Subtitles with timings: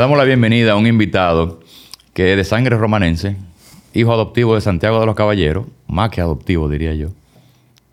[0.00, 1.60] Le damos la bienvenida a un invitado
[2.14, 3.36] que es de sangre romanense,
[3.92, 7.08] hijo adoptivo de Santiago de los Caballeros, más que adoptivo diría yo,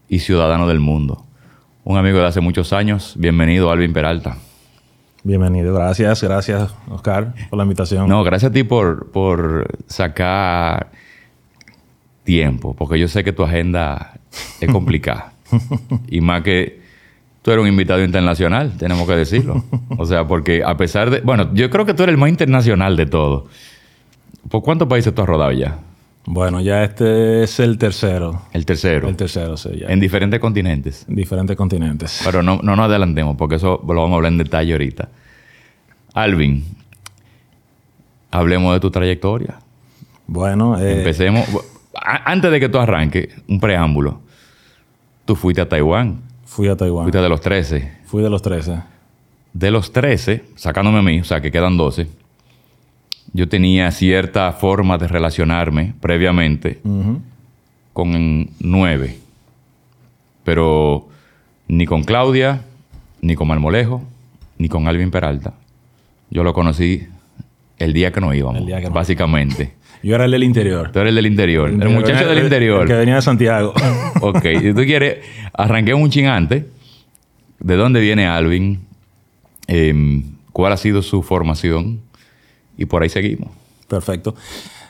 [0.08, 1.26] y ciudadano del mundo.
[1.84, 3.16] Un amigo de hace muchos años.
[3.18, 4.38] Bienvenido, Alvin Peralta.
[5.24, 8.08] Bienvenido, gracias, gracias Oscar por la invitación.
[8.08, 10.92] No, gracias a ti por, por sacar
[12.24, 14.18] tiempo, porque yo sé que tu agenda
[14.62, 15.34] es complicada.
[16.08, 16.77] y más que
[17.48, 19.64] tú eres un invitado internacional, tenemos que decirlo.
[19.98, 21.22] O sea, porque a pesar de...
[21.22, 23.48] Bueno, yo creo que tú eres el más internacional de todo.
[24.50, 25.80] ¿Por cuántos países tú has rodado ya?
[26.26, 28.42] Bueno, ya este es el tercero.
[28.52, 29.08] El tercero.
[29.08, 29.70] El tercero, sí.
[29.80, 29.88] Ya.
[29.88, 31.06] En diferentes continentes.
[31.08, 32.22] En diferentes continentes.
[32.26, 35.08] Pero no, no nos adelantemos, porque eso lo vamos a hablar en detalle ahorita.
[36.16, 36.66] Alvin,
[38.30, 39.60] hablemos de tu trayectoria.
[40.28, 41.46] Bueno, eh, empecemos.
[41.94, 44.20] Antes de que tú arranques, un preámbulo.
[45.24, 46.27] Tú fuiste a Taiwán.
[46.48, 47.04] Fui a Taiwán.
[47.04, 47.92] Fuiste de los 13.
[48.06, 48.82] Fui de los 13.
[49.54, 52.08] De los 13, sacándome a mí, o sea, que quedan 12
[53.34, 56.80] yo tenía cierta forma de relacionarme previamente
[57.94, 59.20] con nueve.
[60.44, 61.08] Pero
[61.68, 62.62] ni con Claudia,
[63.22, 64.02] ni con Marmolejo,
[64.58, 65.54] ni con Alvin Peralta.
[66.30, 67.08] Yo lo conocí
[67.78, 69.74] el día que no íbamos, básicamente.
[70.04, 70.92] Yo era el del interior.
[70.92, 71.70] Tú eres el del interior.
[71.70, 72.82] El, muchacho del interior.
[72.82, 73.74] El que venía de Santiago.
[74.22, 74.44] ok.
[74.62, 76.68] Si tú quieres, arranqué un chingante.
[77.60, 78.82] ¿De dónde viene Alvin?
[79.68, 80.24] Em,
[80.54, 82.08] ¿Cuál ha sido su formación?
[82.78, 83.50] y por ahí seguimos.
[83.88, 84.36] Perfecto.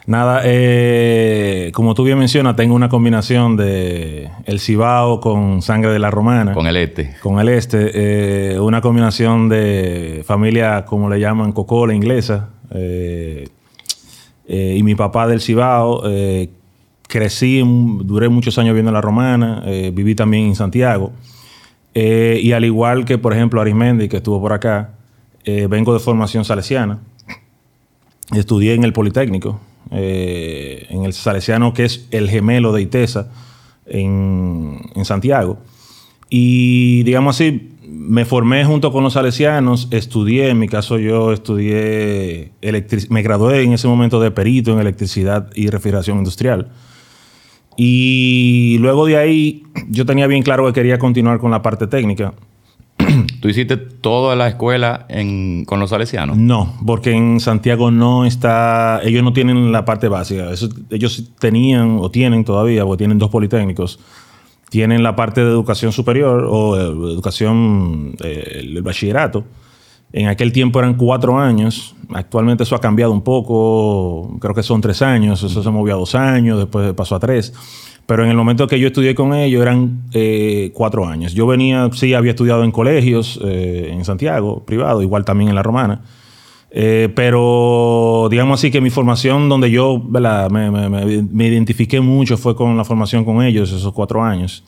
[0.05, 5.99] Nada, eh, como tú bien mencionas, tengo una combinación de el Cibao con sangre de
[5.99, 6.53] la romana.
[6.53, 7.16] Con el este.
[7.21, 8.53] Con el este.
[8.53, 12.49] Eh, una combinación de familia, como le llaman, cocola inglesa.
[12.73, 13.49] Eh,
[14.47, 16.03] y mi papá del Cibao.
[17.07, 17.61] crecí,
[18.03, 19.63] duré muchos años viendo la romana.
[19.93, 21.11] viví también en Santiago.
[21.93, 24.91] y al igual que, por ejemplo, Arismendi, que estuvo por acá,
[25.45, 26.99] vengo de formación salesiana.
[28.36, 29.59] Estudié en el Politécnico,
[29.91, 33.30] eh, en el Salesiano, que es el gemelo de ITESA,
[33.86, 35.59] en, Santiago.
[36.30, 42.52] Y digamos así, me formé junto con los salesianos, estudié, en mi caso yo estudié,
[43.09, 46.70] me gradué en ese momento de perito en electricidad y refrigeración industrial.
[47.77, 52.33] Y luego de ahí yo tenía bien claro que quería continuar con la parte técnica.
[53.42, 55.05] ¿Tú hiciste toda la escuela
[55.67, 56.37] con los salesianos?
[56.37, 60.49] No, porque en Santiago no está, ellos no tienen la parte básica.
[60.89, 63.99] ellos tenían o tienen todavía, porque tienen dos politécnicos,
[64.70, 69.45] tienen la parte de educación superior o eh, educación, eh, el bachillerato.
[70.14, 71.95] En aquel tiempo eran cuatro años.
[72.14, 74.38] Actualmente eso ha cambiado un poco.
[74.39, 75.44] Creo que son tres años.
[75.44, 76.58] Eso se movió a dos años.
[76.58, 77.54] Después pasó a tres.
[78.08, 81.34] Pero en el momento que yo estudié con ellos eran eh, cuatro años.
[81.34, 85.64] Yo venía, sí, había estudiado en colegios eh, en Santiago, privado, igual también en La
[85.64, 86.02] Romana.
[86.70, 92.83] Eh, pero digamos así que mi formación donde yo me, identifiqué mucho fue con la
[92.83, 94.64] formación con ellos, esos cuatro años.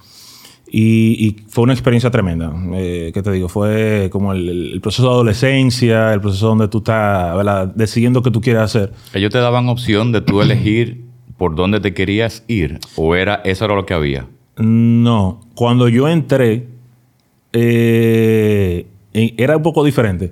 [0.72, 2.54] Y, fue una experiencia tremenda.
[2.72, 3.50] ¿Qué te digo?
[3.50, 8.62] Fue como el, proceso de adolescencia, el proceso donde tú estás decidiendo qué tú quieres
[8.62, 8.94] hacer.
[9.14, 12.80] Ellos te daban opción de tú elegir por dónde te querías ir?
[12.96, 14.28] ¿O era eso era lo que había?
[14.58, 15.40] No.
[15.56, 16.68] Cuando yo entré,
[17.54, 20.32] eh, era un poco diferente.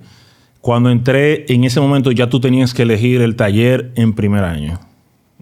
[0.68, 4.82] Cuando entré, en ese momento ya tú tenías que elegir el taller en primer año.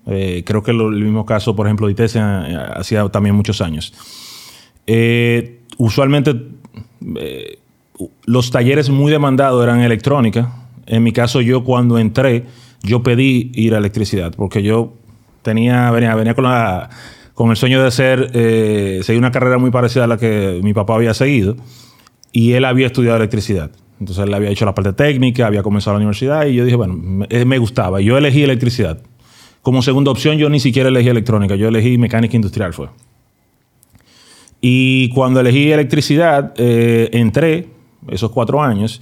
[0.06, 3.92] Eh, creo que el mismo caso, por ejemplo, de ITES hacía también muchos años.
[4.86, 6.40] Eh, usualmente
[8.28, 10.68] los talleres muy demandados eran electrónica.
[10.86, 12.46] En mi caso, yo cuando entré,
[12.84, 14.94] yo pedí ir a electricidad, porque yo
[15.42, 16.92] tenía, venía, venía con, la,
[17.34, 20.76] con el sueño de hacer, eh, seguir una carrera muy parecida a la que mi
[20.76, 21.56] papá había seguido.
[22.32, 23.72] Y él había estudiado electricidad.
[24.00, 26.96] Entonces él había hecho la parte técnica, había comenzado la universidad y yo dije, bueno,
[26.96, 28.02] me, eh, me gustaba.
[28.02, 29.02] Yo elegí electricidad.
[29.62, 32.90] Como segunda opción yo ni siquiera elegí electrónica, yo elegí mecánica industrial fue.
[34.62, 37.68] Y cuando elegí electricidad, eh, entré
[38.08, 39.02] esos cuatro años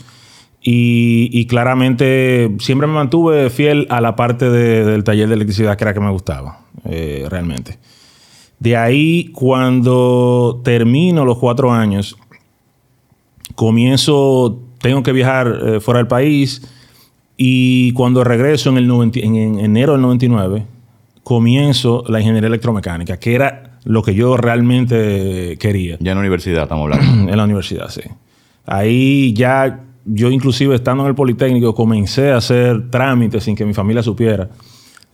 [0.61, 5.93] y, claramente siempre me mantuve fiel a la parte del taller de electricidad que era
[5.93, 7.79] que me gustaba, eh, realmente.
[8.59, 12.17] De ahí, cuando termino los cuatro años,
[13.55, 16.61] comienzo, tengo que viajar eh, fuera del país
[17.37, 20.65] y cuando regreso en, el en, enero del 99,
[21.23, 25.95] comienzo la ingeniería electromecánica, que era lo que yo realmente quería.
[26.01, 27.31] Ya en la universidad estamos hablando.
[27.31, 28.01] en la universidad, sí.
[28.65, 33.73] Ahí ya yo inclusive estando en el Politécnico comencé a hacer trámites sin que mi
[33.73, 34.49] familia supiera.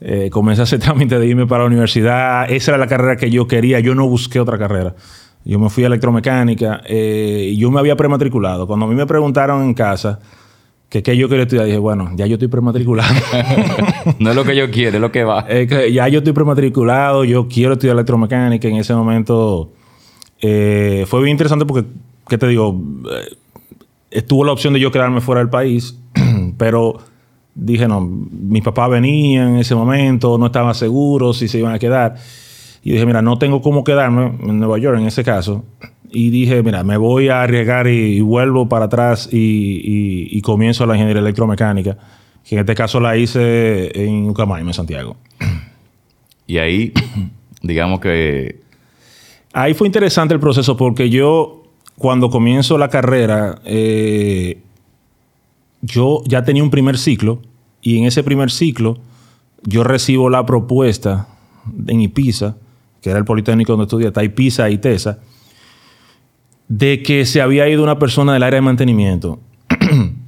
[0.01, 2.49] Eh, comencé a hacer trámites de irme para la universidad.
[2.49, 3.79] Esa era la carrera que yo quería.
[3.79, 4.95] Yo no busqué otra carrera.
[5.45, 6.81] Yo me fui a electromecánica.
[6.85, 8.67] Eh, yo me había prematriculado.
[8.67, 10.19] Cuando a mí me preguntaron en casa,
[10.89, 11.65] que, que yo quería estudiar.
[11.65, 13.13] dije, bueno, ya yo estoy prematriculado.
[14.19, 15.45] no es lo que yo quiero, es lo que va.
[15.45, 18.67] que ya yo estoy prematriculado, yo quiero estudiar electromecánica.
[18.67, 19.71] En ese momento
[20.41, 21.87] eh, fue bien interesante porque,
[22.27, 22.81] ¿qué te digo?
[23.11, 23.35] Eh,
[24.11, 25.97] estuvo la opción de yo quedarme fuera del país,
[26.57, 26.97] pero
[27.55, 31.79] dije, no, mis papás venían en ese momento, no estaba seguro si se iban a
[31.79, 32.15] quedar.
[32.83, 35.65] Y dije, mira, no tengo cómo quedarme en Nueva York en ese caso.
[36.11, 41.21] Y dije, mira, me voy a arriesgar y, vuelvo para atrás y, comienzo la ingeniería
[41.21, 41.97] electromecánica,
[42.43, 45.17] que en este caso la hice en Ucamaima, en Santiago.
[46.47, 46.93] Y ahí,
[47.61, 48.61] digamos que...
[49.53, 51.63] Ahí fue interesante el proceso porque yo,
[51.97, 54.59] cuando comienzo la carrera, eh,
[55.81, 57.39] yo ya tenía un primer ciclo
[57.81, 58.97] y en ese primer ciclo
[59.63, 61.27] yo recibo la propuesta
[61.87, 62.55] en IPISA,
[63.01, 65.19] que era el Politécnico donde estudié, está IPISA y TESA,
[66.67, 69.39] de que se había ido una persona del área de mantenimiento.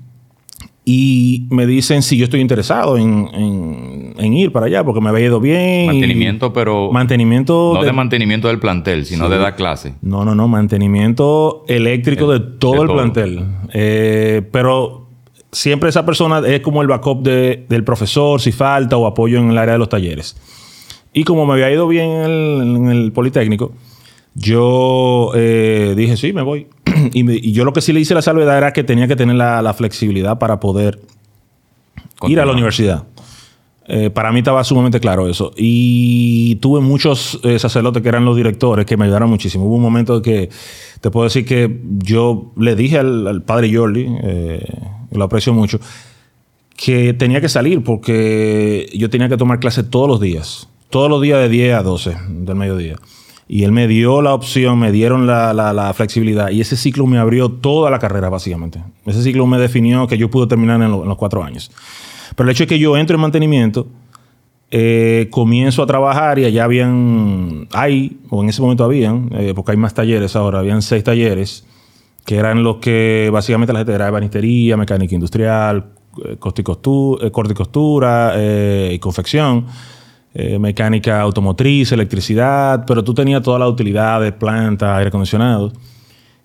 [0.85, 5.39] y me dicen si yo estoy interesado en, ir para allá, porque me había ido
[5.39, 5.87] bien.
[5.87, 6.91] Mantenimiento, pero.
[6.91, 7.73] Mantenimiento.
[7.75, 9.95] No de, mantenimiento del plantel, sino de dar clase.
[10.01, 10.47] No, no, no.
[10.47, 13.45] Mantenimiento eléctrico de todo el plantel.
[13.73, 15.07] Eh, pero
[15.51, 19.57] siempre esa persona es como el backup del profesor, si falta, o apoyo en el
[19.57, 20.35] área de los talleres.
[21.13, 23.73] Y como me había ido bien en el, Politécnico,
[24.33, 26.67] yo eh, dije, sí, me voy.
[27.13, 29.73] y, yo lo que sí le hice la salvedad era que tenía que tener la,
[29.73, 30.99] flexibilidad para poder
[32.27, 33.03] ir a la universidad.
[33.87, 35.51] Eh, para mí estaba sumamente claro eso.
[35.57, 39.65] Y tuve muchos eh, sacerdotes que eran los directores que me ayudaron muchísimo.
[39.65, 40.49] Hubo un momento que
[41.01, 44.07] te puedo decir que yo le dije al, padre Jordi,
[45.11, 45.81] lo aprecio mucho,
[46.77, 50.70] que tenía que salir porque yo tenía que tomar clases todos los días.
[50.91, 52.97] Todos los días de 10 a 12 del mediodía.
[53.47, 56.51] Y él me dio la opción, me dieron la, flexibilidad.
[56.51, 58.83] Y ese ciclo me abrió toda la carrera, básicamente.
[59.05, 61.71] Ese ciclo me definió que yo pude terminar en, los cuatro años.
[62.35, 63.87] Pero el hecho es que yo entro en mantenimiento,
[64.69, 69.71] eh, comienzo a trabajar y allá habían, hay, o en ese momento habían, eh, porque
[69.71, 71.65] hay más talleres ahora, habían seis talleres
[72.25, 75.85] que eran los que básicamente la gente era banistería, mecánica industrial,
[76.25, 78.33] eh, corte y costura, eh, corte y, costura
[78.91, 79.65] y confección,
[80.33, 85.71] eh, mecánica automotriz, electricidad, pero tú tenías toda la utilidad de planta, aire acondicionado.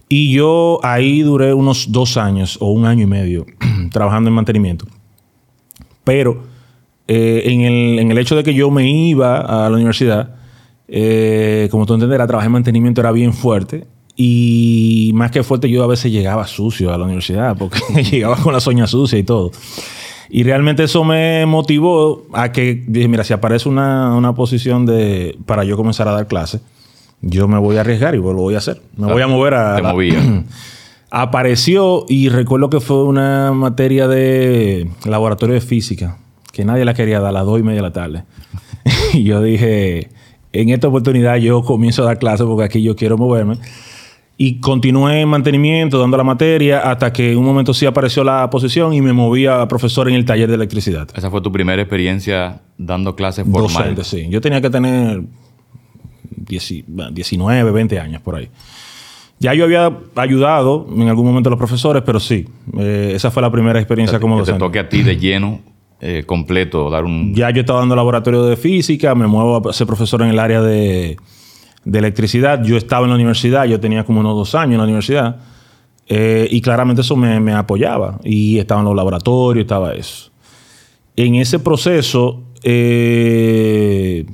[0.08, 3.46] Y yo ahí duré unos dos años o un año y medio
[3.92, 4.86] trabajando en mantenimiento.
[6.04, 6.44] Pero
[7.08, 10.36] en, el, en, el, hecho de que yo me iba a la universidad,
[11.70, 13.86] como tú entenderás, trabajar en mantenimiento era bien fuerte
[14.16, 17.80] y más que fuerte, yo a veces llegaba sucio a la universidad porque
[18.10, 19.50] llegaba con la soña sucia y todo.
[20.28, 25.64] Y realmente eso me motivó a que dije, mira, si aparece una, posición de para
[25.64, 26.60] yo comenzar a dar clases,
[27.22, 28.82] yo me voy a arriesgar y lo voy a hacer.
[28.96, 29.76] Me voy a mover a...
[29.76, 30.14] Te
[31.10, 36.18] Apareció y recuerdo que fue una materia de laboratorio de física,
[36.52, 38.24] que nadie la quería dar a las dos y media de la tarde.
[39.14, 40.10] y yo dije,
[40.52, 43.58] en esta oportunidad yo comienzo a dar clases porque aquí yo quiero moverme.
[44.38, 48.50] Y continué en mantenimiento, dando la materia, hasta que en un momento sí apareció la
[48.50, 51.08] posición y me moví a profesor en el taller de electricidad.
[51.14, 53.96] ¿Esa fue tu primera experiencia dando clases formales?
[53.96, 54.30] Docente, sí.
[54.30, 55.22] Yo tenía que tener
[56.36, 58.50] 19, 20 años por ahí.
[59.38, 62.46] Ya yo había ayudado en algún momento a los profesores, pero sí,
[62.78, 64.58] eh, esa fue la primera experiencia como docente.
[64.58, 65.60] Que te toque a ti de lleno,
[66.00, 67.34] eh, completo, dar un...
[67.34, 70.62] Ya yo estaba dando laboratorio de física, me muevo a ser profesor en el área
[70.62, 71.16] de
[71.86, 72.62] de electricidad.
[72.62, 75.36] Yo estaba en la universidad, yo tenía como unos dos años en la universidad,
[76.08, 78.18] eh, y claramente eso me, apoyaba.
[78.24, 80.30] Y estaba en los laboratorios, estaba eso.
[81.14, 84.26] En ese proceso, eh,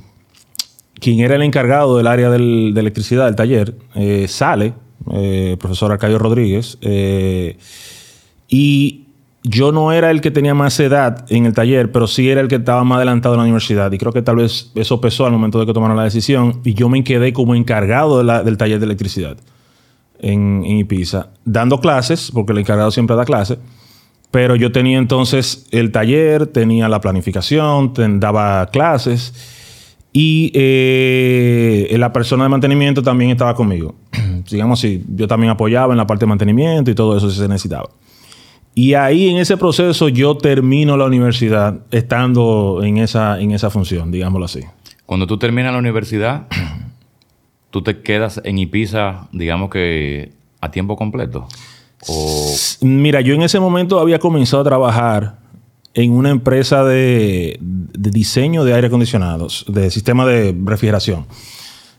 [0.95, 2.37] quien era el encargado del área de
[2.77, 4.73] electricidad del taller, eh, sale,
[5.11, 6.77] el profesor Arcadio Rodríguez,
[8.47, 9.02] y
[9.43, 12.47] yo no era el que tenía más edad en el taller, pero sí era el
[12.47, 13.91] que estaba más adelantado en la universidad.
[13.91, 16.61] Y creo que tal vez eso pesó al momento de que tomaron la decisión.
[16.63, 19.37] Y yo me quedé como encargado del taller de electricidad
[20.19, 23.57] en, en Ibiza, dando clases, porque el encargado siempre da clases.
[24.31, 29.33] Pero yo tenía entonces el taller, tenía la planificación, daba clases.
[30.13, 33.95] Y eh, la persona de mantenimiento también estaba conmigo.
[34.49, 37.47] Digamos así, yo también apoyaba en la parte de mantenimiento y todo eso si se
[37.47, 37.89] necesitaba.
[38.75, 44.11] Y ahí en ese proceso yo termino la universidad estando en esa, en esa función,
[44.11, 44.61] digámoslo así.
[45.05, 46.47] Cuando tú terminas la universidad,
[47.69, 51.47] tú te quedas en Ibiza, digamos que a tiempo completo.
[52.81, 55.37] Mira, yo en ese momento había comenzado a trabajar
[55.93, 61.27] en una empresa de, diseño de aire acondicionados, de sistema de refrigeración.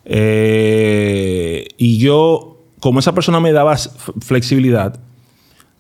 [0.04, 3.76] Eh, y yo, como esa persona me daba
[4.21, 4.99] flexibilidad,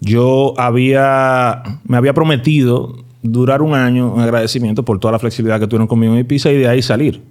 [0.00, 5.66] yo había, me había prometido durar un año en agradecimiento por toda la flexibilidad que
[5.66, 7.22] tuvieron conmigo en Ibiza y de ahí salir.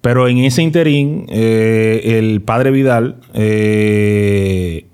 [0.00, 4.86] Pero en ese interín, eh, el padre Vidal, eh,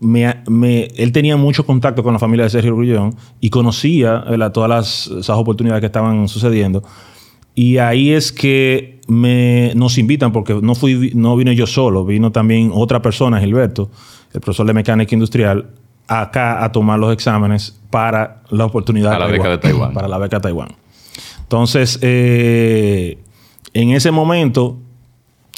[0.00, 5.36] él tenía mucho contacto con la familia de Sergio Grullón y conocía todas las, esas
[5.36, 6.82] oportunidades que estaban sucediendo.
[7.54, 12.32] Y ahí es que me, nos invitan, porque no, fui, no vine yo solo, vino
[12.32, 13.90] también otra persona, Gilberto,
[14.32, 15.70] el profesor de mecánica industrial,
[16.08, 19.94] acá a tomar los exámenes para la oportunidad para la beca de Taiwán.
[19.94, 20.68] Para la beca de Taiwán.
[21.42, 23.18] Entonces, eh,
[23.72, 24.78] en ese momento,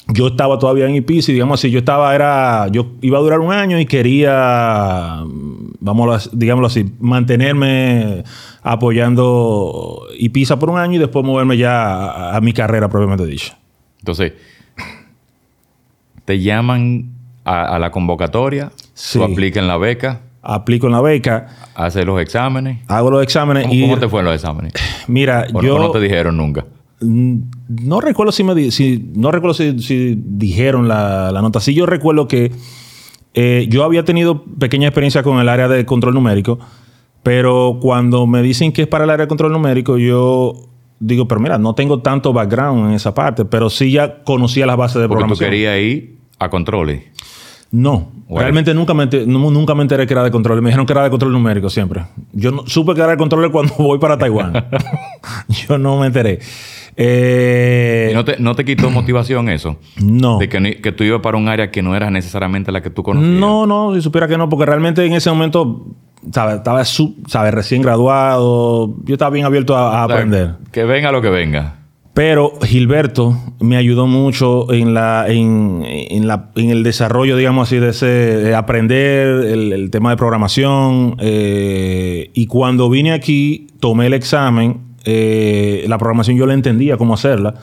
[0.09, 3.51] yo estaba todavía en y digamos así, yo estaba, era, yo iba a durar un
[3.51, 5.23] año y quería,
[5.79, 8.23] vamos, digámoslo así, mantenerme
[8.63, 13.57] apoyando IPISA por un año y después moverme ya a, mi carrera propiamente dicha.
[13.99, 14.33] Entonces,
[16.25, 17.11] te llaman
[17.43, 19.19] a, la convocatoria, sí.
[19.19, 20.21] tú aplicas en la beca.
[20.49, 21.47] Aplico en la beca.
[21.75, 22.79] Haces los exámenes.
[22.87, 23.81] Hago los exámenes ¿Cómo, y...
[23.81, 24.71] ¿Cómo te fueron los exámenes?
[25.07, 25.77] Mira, yo...
[25.77, 26.65] no te dijeron nunca?
[27.01, 31.59] Mm, no recuerdo si me si, no recuerdo si, dijeron la, nota.
[31.59, 32.53] Sí, yo recuerdo que
[33.33, 36.59] eh, yo había tenido pequeña experiencia con el área de control numérico,
[37.23, 40.53] pero cuando me dicen que es para el área de control numérico, yo
[40.99, 44.77] digo, pero mira, no tengo tanto background en esa parte, pero sí ya conocía las
[44.77, 45.45] bases de Porque programación.
[45.45, 47.03] tú querías ir a controles.
[47.71, 50.61] No, realmente nunca me, nunca me enteré que era de control.
[50.61, 52.03] Me dijeron que era de control numérico siempre.
[52.33, 54.65] Yo no, supe que era de control cuando voy para Taiwán.
[55.67, 56.39] yo no me enteré.
[56.99, 59.77] Eh, ¿Y no te, no te quitó motivación eso?
[60.01, 60.39] No.
[60.39, 63.03] De que, que, tú ibas para un área que no era necesariamente la que tú
[63.03, 63.33] conocías.
[63.33, 65.85] No, no, si supiera que no, porque realmente en ese momento
[66.25, 67.51] estaba ¿sabe?
[67.51, 68.95] recién graduado.
[69.03, 70.55] Yo estaba bien abierto a, aprender.
[70.71, 71.75] Que venga lo que venga.
[72.17, 77.77] Pero Gilberto me ayudó mucho en, la, en, en, la, en el desarrollo, digamos así,
[77.77, 81.15] de ese aprender el, tema de programación.
[81.19, 87.13] Eh, y cuando vine aquí, tomé el examen eh, la programación yo la entendía cómo
[87.13, 87.53] hacerla,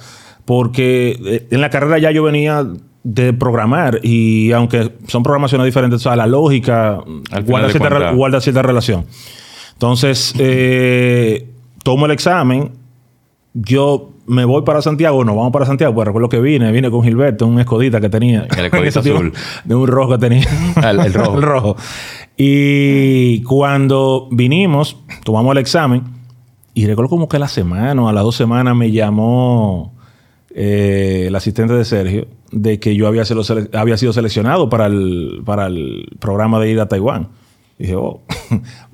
[0.46, 2.66] porque eh, en la carrera ya yo venía
[3.02, 7.00] de programar y aunque son programaciones diferentes, o sea, la lógica
[7.44, 9.04] guarda cierta, cierta, relación.
[9.75, 11.50] Entonces, eh,
[11.82, 12.70] tomo el examen,
[13.52, 17.02] yo me voy para Santiago, no vamos para Santiago, pues recuerdo que vine, vine con
[17.02, 18.47] Gilberto, un escodita que tenía.
[18.57, 19.33] El escodita azul.
[19.64, 20.47] De un rojo que tenía.
[20.90, 21.35] el, rojo.
[21.37, 21.76] el rojo.
[22.37, 26.02] Y cuando vinimos, tomamos el examen,
[26.75, 29.95] y recuerdo como que a la semana o a las dos semanas me llamó
[30.54, 33.43] eh, el asistente de Sergio de que yo había sido,
[33.75, 37.28] había sido seleccionado para el, para el programa de ir a Taiwán.
[37.78, 38.23] Y dije, oh,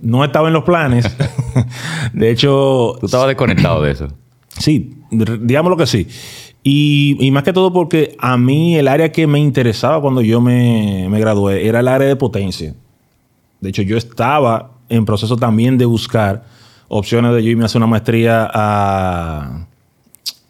[0.01, 1.05] no estaba en los planes.
[2.13, 2.97] de hecho...
[3.01, 4.09] ¿Tú estabas desconectado de eso?
[4.61, 6.07] Sí, digámoslo que sí.
[6.63, 11.09] Y, más que todo porque a mí el área que me interesaba cuando yo me,
[11.09, 12.75] me gradué era el área de potencia.
[13.61, 16.45] De hecho, yo estaba en proceso también de buscar
[16.89, 19.67] opciones de yo irme a hacer una maestría a,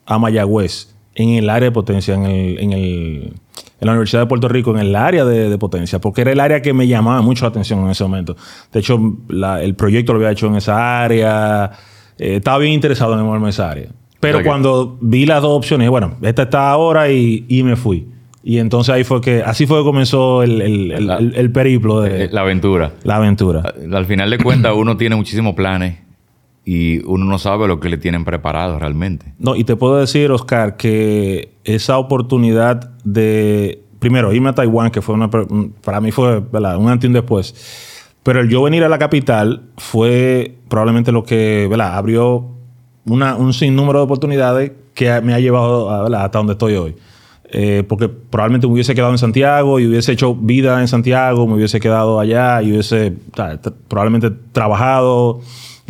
[0.06, 4.26] a Mayagüez, en el área de potencia, en, el, en, el, en la Universidad de
[4.26, 7.44] Puerto Rico, en el área de, potencia, porque era el área que me llamaba mucho
[7.44, 8.36] la atención en ese momento.
[8.72, 8.98] De hecho,
[9.60, 11.72] el proyecto lo había hecho en esa área,
[12.18, 13.90] eh, estaba bien interesado en moverme esa área.
[14.20, 18.06] Pero cuando vi las dos opciones, bueno, esta está ahora y, y me fui.
[18.42, 22.28] Y entonces ahí fue que, así fue que comenzó el, el, el, periplo de...
[22.28, 22.92] La aventura.
[23.02, 23.62] La aventura.
[23.92, 25.98] Al final de cuentas, uno tiene muchísimos planes
[26.64, 29.34] y uno no sabe lo que le tienen preparado realmente.
[29.38, 35.02] No, y te puedo decir, Oscar, que esa oportunidad de, primero, irme a Taiwán, que
[35.02, 38.88] fue una, para mí fue un antes y un después, pero el yo venir a
[38.88, 41.96] la capital fue probablemente lo que ¿verdad?
[41.96, 42.59] abrió
[43.12, 46.96] una, un sinnúmero de oportunidades que me ha llevado hasta donde estoy hoy.
[47.52, 51.54] Eh, porque probablemente me hubiese quedado en Santiago y hubiese hecho vida en Santiago, me
[51.54, 53.12] hubiese quedado allá y hubiese
[53.88, 55.40] probablemente trabajado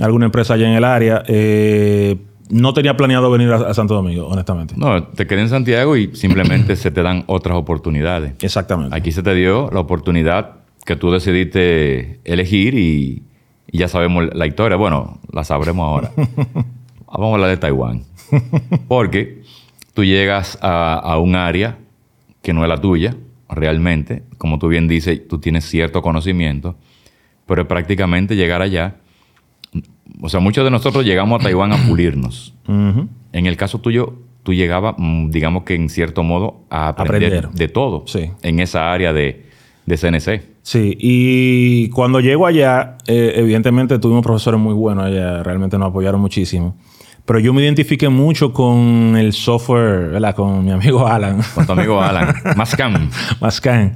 [0.01, 1.23] alguna empresa allá en el área.
[1.27, 2.17] Eh,
[2.49, 4.75] no tenía planeado venir a, Santo Domingo, honestamente.
[4.77, 8.33] No, te quedé en Santiago y simplemente se te dan otras oportunidades.
[8.41, 8.97] Exactamente.
[8.97, 13.25] Aquí se te dio la oportunidad que tú decidiste elegir y,
[13.73, 14.77] ya sabemos la historia.
[14.77, 16.11] Bueno, la sabremos ahora.
[17.11, 18.05] Vamos a hablar de Taiwán.
[18.89, 19.43] Porque
[19.95, 21.79] tú llegas a, a un área
[22.43, 23.17] que no es la tuya,
[23.49, 24.23] realmente.
[24.39, 26.77] Como tú bien dices, tú tienes cierto conocimiento,
[27.47, 28.97] pero prácticamente llegar allá
[30.21, 32.55] o sea, muchos de nosotros llegamos a Taiwán a pulirnos.
[32.67, 37.69] En el caso tuyo, tú llegabas, mm, digamos que en cierto modo, a aprender, de
[37.69, 38.05] todo
[38.43, 39.47] en esa área de,
[39.87, 40.43] de, CNC.
[40.63, 46.21] Sí, y cuando llego allá, eh, evidentemente tuvimos profesores muy buenos allá, realmente nos apoyaron
[46.21, 46.77] muchísimo.
[47.31, 50.35] Pero yo me identifiqué mucho con el software, ¿verdad?
[50.35, 51.41] Con mi amigo Alan.
[51.55, 52.35] Con tu amigo Alan.
[52.57, 53.09] Mascan.
[53.41, 53.95] Mascan.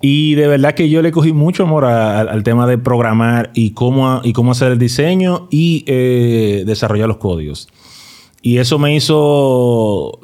[0.00, 4.22] Y de verdad que yo le cogí mucho amor al tema de programar y cómo,
[4.24, 7.68] y cómo hacer el diseño y eh, desarrollar los códigos.
[8.42, 10.18] Y eso me hizo,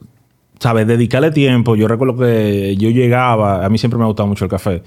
[0.59, 0.88] ¿sabes?
[0.88, 1.76] Dedicarle tiempo.
[1.76, 4.83] Yo recuerdo que yo llegaba, a mí siempre me ha gustado mucho el café.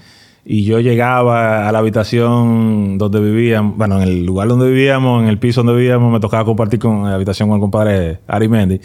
[0.46, 5.30] Y yo llegaba a la habitación donde vivíamos, bueno, en el lugar donde vivíamos, en
[5.30, 8.82] el piso donde vivíamos, me tocaba compartir con la habitación con el compadre Ari Mendy.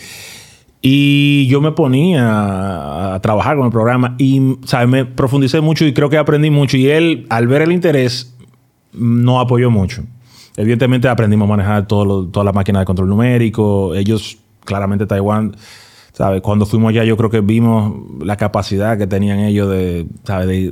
[0.81, 4.89] Y yo me ponía a trabajar con el programa y, ¿sabes?
[4.89, 6.77] Me profundicé mucho y creo que aprendí mucho.
[6.77, 8.37] Y él, al ver el interés,
[8.93, 10.05] no apoyó mucho.
[10.57, 13.95] Evidentemente aprendimos a manejar todo todas las máquinas de control numérico.
[13.97, 15.57] Ellos, claramente Taiwán
[16.43, 20.07] cuando fuimos allá yo creo que vimos la capacidad que tenían ellos de,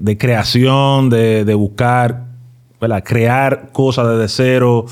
[0.00, 2.26] de, creación, de, buscar,
[3.04, 4.86] crear cosas desde cero.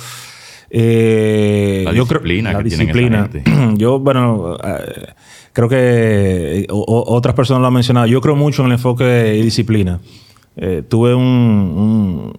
[0.71, 3.31] Eh, la disciplina la disciplina.
[3.77, 5.13] yo, bueno, eh,
[5.53, 8.07] creo que eh, otras personas lo han mencionado.
[8.07, 10.01] Yo creo mucho en el enfoque de disciplina.
[10.89, 12.33] tuve un,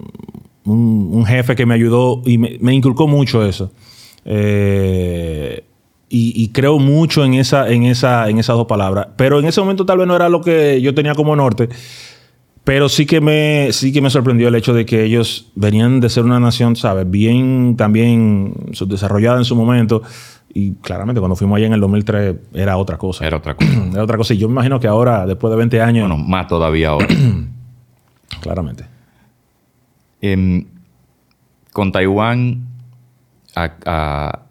[0.66, 3.72] un, jefe que me ayudó y me, me inculcó mucho eso.
[4.26, 5.64] Eh,
[6.08, 9.08] y, creo mucho en, esa, en, esa, en esas dos palabras.
[9.18, 11.68] Pero en ese momento tal vez no era lo que yo tenía como norte.
[12.64, 16.10] Pero sí que me, sí que me sorprendió el hecho de que ellos venían de
[16.10, 17.10] ser una nación, ¿sabes?
[17.10, 18.54] Bien también
[18.88, 20.04] desarrollada en su momento.
[20.54, 23.26] Y claramente cuando fuimos allá en el 2003 era otra cosa.
[23.26, 23.72] Era otra cosa.
[23.94, 24.34] era otra cosa.
[24.34, 26.08] Y yo me imagino que ahora, después de 20 años...
[26.08, 27.08] Bueno, más todavía ahora.
[28.42, 28.86] claramente.
[30.22, 30.66] Em,
[31.74, 32.66] con Taiwán,
[33.56, 34.45] a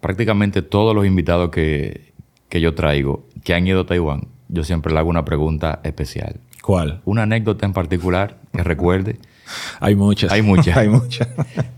[0.00, 2.12] prácticamente todos los invitados que,
[2.50, 6.40] yo traigo que han ido a Taiwán, yo siempre le hago una pregunta especial.
[6.62, 7.00] ¿Cuál?
[7.04, 9.18] Una anécdota en particular que recuerde.
[9.80, 10.32] Hay muchas.
[10.32, 10.76] Hay muchas.
[10.76, 11.28] Hay muchas.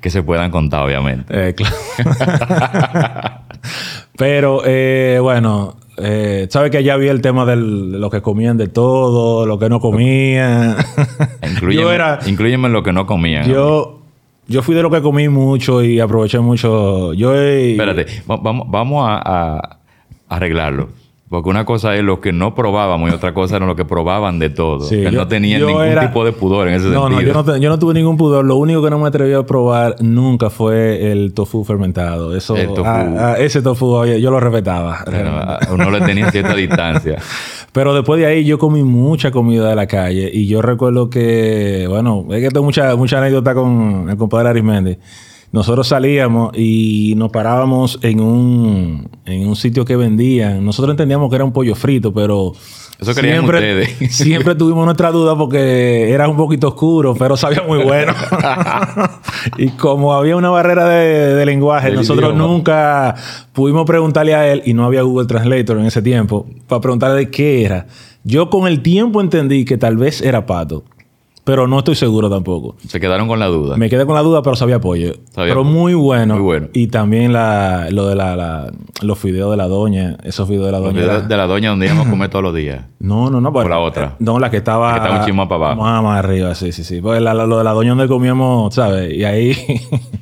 [0.00, 1.48] que se puedan contar, obviamente.
[1.48, 1.76] Eh, claro.
[4.16, 8.68] Pero, eh, bueno, eh, ¿sabes que allá había el tema de lo que comían de
[8.68, 10.76] todo, lo que no comían?
[11.46, 13.44] incluyeme, en lo que no comían.
[13.46, 13.99] Yo,
[14.46, 17.12] yo fui de lo que comí mucho y aproveché mucho.
[17.14, 19.78] Yo Espérate, vamos, vamos a,
[20.28, 20.88] arreglarlo.
[21.30, 24.40] Porque una cosa es lo que no probábamos y otra cosa era lo que probaban
[24.40, 24.88] de todo.
[24.88, 27.08] que no tenían ningún tipo de pudor en ese sentido.
[27.08, 28.44] No, yo no, yo no tuve ningún pudor.
[28.44, 32.34] Lo único que no me atreví a probar nunca fue el tofu fermentado.
[32.34, 32.90] Eso, el tofu.
[33.38, 35.04] Ese tofu, yo lo respetaba.
[35.72, 37.18] uno le tenía cierta distancia.
[37.70, 41.86] Pero después de ahí yo comí mucha comida de la calle y yo recuerdo que,
[41.88, 44.98] bueno, es que tengo mucha, mucha anécdota con el compadre Arismendi.
[45.52, 50.64] Nosotros salíamos y nos parábamos en un, en un sitio que vendían.
[50.64, 52.52] Nosotros entendíamos que era un pollo frito, pero
[53.00, 53.96] eso siempre, ustedes.
[54.14, 58.12] siempre tuvimos nuestra duda porque era un poquito oscuro, pero sabía muy bueno.
[59.56, 63.14] y como había una barrera de, lenguaje, nosotros nunca
[63.54, 67.30] pudimos preguntarle a él, y no había Google Translator en ese tiempo, para preguntarle de
[67.30, 67.86] qué era.
[68.22, 70.84] Yo con el tiempo entendí que tal vez era pato
[71.44, 72.76] pero no estoy seguro tampoco.
[72.86, 73.76] Se quedaron con la duda.
[73.76, 75.14] Me quedé con la duda, pero sabía pollo.
[75.34, 76.34] pero muy bueno.
[76.34, 76.68] Muy bueno.
[76.72, 80.78] Y también la, lo de la, los fideos de la doña, esos fideos de la
[80.78, 81.00] doña.
[81.00, 82.84] Los de la doña donde íbamos a comer todos los días.
[83.00, 83.50] No, no, no.
[83.50, 84.16] Por la otra.
[84.18, 84.88] No, la que estaba.
[84.88, 85.80] La que estaba un chismo para abajo.
[85.80, 87.00] Más, más arriba, sí, sí, sí.
[87.00, 89.14] Pues lo de la doña donde comíamos, ¿sabes?
[89.14, 89.56] Y ahí.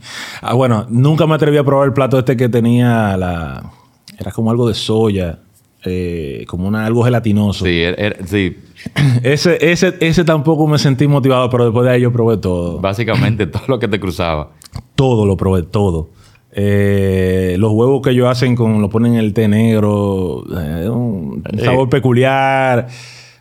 [0.42, 3.72] ah, bueno, nunca me atreví a probar el plato este que tenía la.
[4.16, 5.40] Era como algo de soya.
[5.88, 7.64] Eh, como una, algo gelatinoso.
[7.64, 7.82] Sí,
[8.26, 8.56] sí.
[9.22, 12.78] ese, ese, ese tampoco me sentí motivado, pero después de ahí yo probé todo.
[12.80, 14.50] Básicamente todo lo que te cruzaba.
[14.94, 16.10] Todo lo probé, todo.
[16.52, 21.42] Eh, los huevos que ellos hacen con, lo ponen en el té negro, eh, un
[21.62, 22.88] sabor peculiar.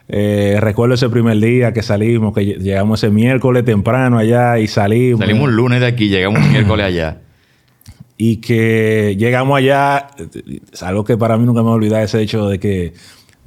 [0.07, 5.19] recuerdo ese primer día que salimos, que llegamos ese miércoles temprano allá y salimos.
[5.19, 7.17] Salimos un lunes de aquí, llegamos un miércoles allá
[8.17, 10.07] y que llegamos allá,
[10.71, 12.93] es algo que para mí nunca me olvidar ese hecho de que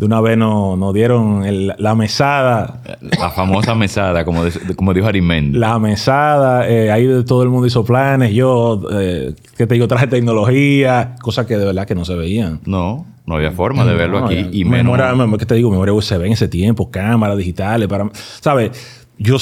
[0.00, 1.44] de una vez nos, dieron
[1.76, 2.80] la mesada.
[3.18, 5.58] La famosa mesada, como, como dijo Arimendi.
[5.58, 10.06] La mesada, eh, ahí todo el mundo hizo planes, yo, eh, que te digo, traje
[10.06, 12.60] tecnología, cosas que de verdad que no se veían.
[12.64, 14.48] No, no había forma de verlo aquí.
[14.52, 14.98] y menos...
[15.38, 15.70] ¿Qué te digo?
[15.70, 18.08] Memoria USB en ese tiempo, cámaras digitales, para...
[18.40, 18.70] ¿Sabes?
[19.18, 19.36] Yo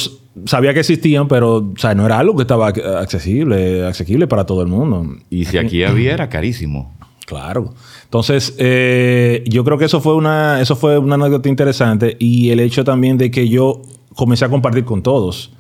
[0.47, 4.63] sabía que existían, pero o sea, no era algo que estaba accesible, accesible para todo
[4.63, 5.07] el mundo.
[5.31, 6.95] Y si aquí había, era carísimo.
[7.27, 7.75] Claro.
[8.05, 12.17] Entonces, eh, yo creo que eso fue una, eso fue una anécdota interesante.
[12.19, 13.83] Y el hecho también de que yo
[14.15, 15.53] comencé a compartir con todos.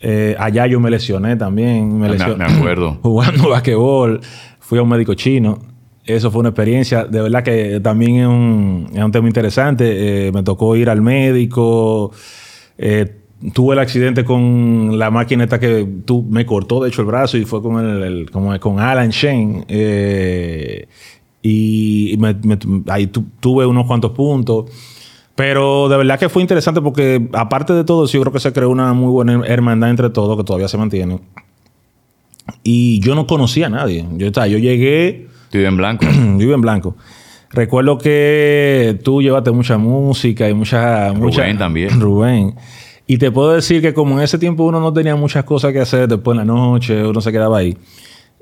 [0.00, 1.98] Eh, allá yo me lesioné también.
[1.98, 2.98] Me, lesioné, me acuerdo.
[3.02, 4.20] Jugando basquetbol.
[4.58, 5.58] Fui a un médico chino.
[6.04, 10.28] Eso fue una experiencia, de verdad que también es un, es un tema interesante.
[10.28, 12.12] Eh, me tocó ir al médico.
[12.78, 13.22] Eh,
[13.52, 17.36] tuve el accidente con la máquina esta que tú, me cortó, de hecho, el brazo
[17.36, 19.64] y fue con, el, con Alan Shane.
[19.68, 20.88] Eh,
[21.42, 22.18] y
[22.88, 24.70] ahí tuve unos cuantos puntos.
[25.36, 28.70] Pero de verdad que fue interesante porque, aparte de todo, yo creo que se creó
[28.70, 31.20] una muy buena hermandad entre todos, que todavía se mantiene.
[32.62, 34.06] Y yo no conocía a nadie.
[34.16, 35.28] Yo, sea, yo llegué.
[35.50, 36.06] Tú vives en blanco.
[36.38, 36.96] vivo en blanco.
[37.50, 41.12] Recuerdo que tú llevaste mucha música y mucha.
[41.14, 42.00] mucha Rubén también.
[42.00, 42.54] Rubén.
[43.06, 45.80] Y te puedo decir que, como en ese tiempo uno no tenía muchas cosas que
[45.80, 47.76] hacer después en la noche, uno se quedaba ahí.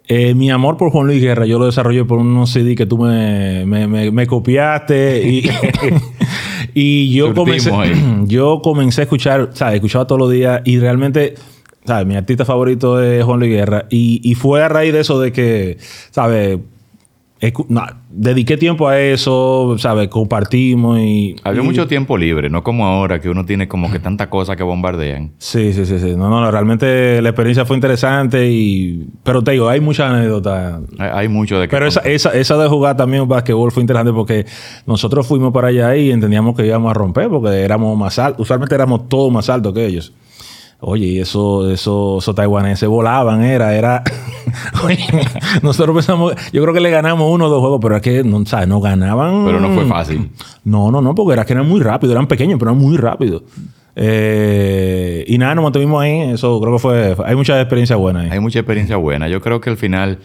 [0.07, 2.99] Eh, mi amor por Juan Luis Guerra, yo lo desarrollé por unos CD que tú
[2.99, 5.51] me, me, me, me copiaste y,
[6.75, 7.71] y yo, comencé,
[8.27, 9.77] yo comencé a escuchar, ¿sabes?
[9.77, 11.35] Escuchaba todos los días y realmente,
[11.85, 12.07] ¿sabes?
[12.07, 15.33] Mi artista favorito es Juan Luis Guerra y, y fue a raíz de eso de
[15.33, 15.79] que,
[16.11, 16.59] ¿sabes?
[17.69, 20.09] No, dediqué tiempo a eso, ¿sabes?
[20.09, 21.37] Compartimos y...
[21.43, 24.63] Había mucho tiempo libre, no como ahora que uno tiene como que tanta cosa que
[24.63, 25.33] bombardean.
[25.39, 26.15] Sí, sí, sí, sí.
[26.17, 29.09] No, no, realmente la experiencia fue interesante y...
[29.23, 30.81] Pero te digo, hay muchas anécdotas.
[30.99, 31.77] Hay, mucho de que...
[31.77, 34.47] Pero esa, esa, esa, de jugar también basquetbol fue interesante porque
[34.87, 38.43] nosotros fuimos para allá y entendíamos que íbamos a romper porque éramos más altos.
[38.43, 40.13] Usualmente éramos todos más altos que ellos.
[40.87, 44.03] Oye, y eso, eso, esos taiwaneses volaban, era, era.
[45.63, 48.45] nosotros pensamos, yo creo que le ganamos uno o dos juegos, pero es que no,
[48.45, 48.69] ¿sabes?
[48.69, 49.47] no ganaban.
[49.47, 50.31] Pero no fue fácil.
[50.63, 53.45] No, no, no, porque era que eran muy rápidos, eran pequeños, pero eran muy rápidos.
[53.97, 56.33] Eh, y nada, nos mantuvimos ahí.
[56.33, 57.17] Eso creo que fue.
[57.25, 58.31] Hay mucha experiencia buena ahí.
[58.33, 59.27] Hay mucha experiencia buena.
[59.29, 60.19] Yo creo que al final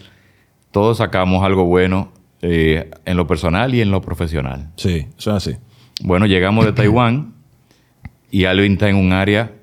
[0.71, 4.71] todos sacamos algo bueno eh, en lo personal y en lo profesional.
[4.75, 5.57] Sí, eso es así.
[6.01, 7.33] Bueno, llegamos de Taiwán
[8.29, 9.53] y Alvin está en un área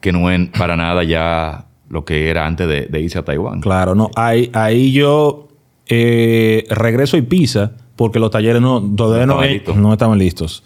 [0.00, 3.60] que no es para nada ya lo que era antes de, irse a Taiwán.
[3.60, 4.10] Claro, no.
[4.16, 5.48] Ahí, ahí yo
[5.86, 9.40] eh, regreso y pisa porque los talleres no, todavía no,
[9.74, 10.62] no, estaban listos.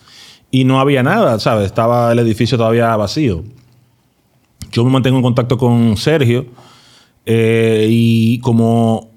[0.51, 1.67] Y no había nada, ¿sabes?
[1.67, 3.45] Estaba el edificio todavía vacío.
[4.73, 6.47] Yo me mantengo en contacto con Sergio
[7.27, 9.11] eh, y como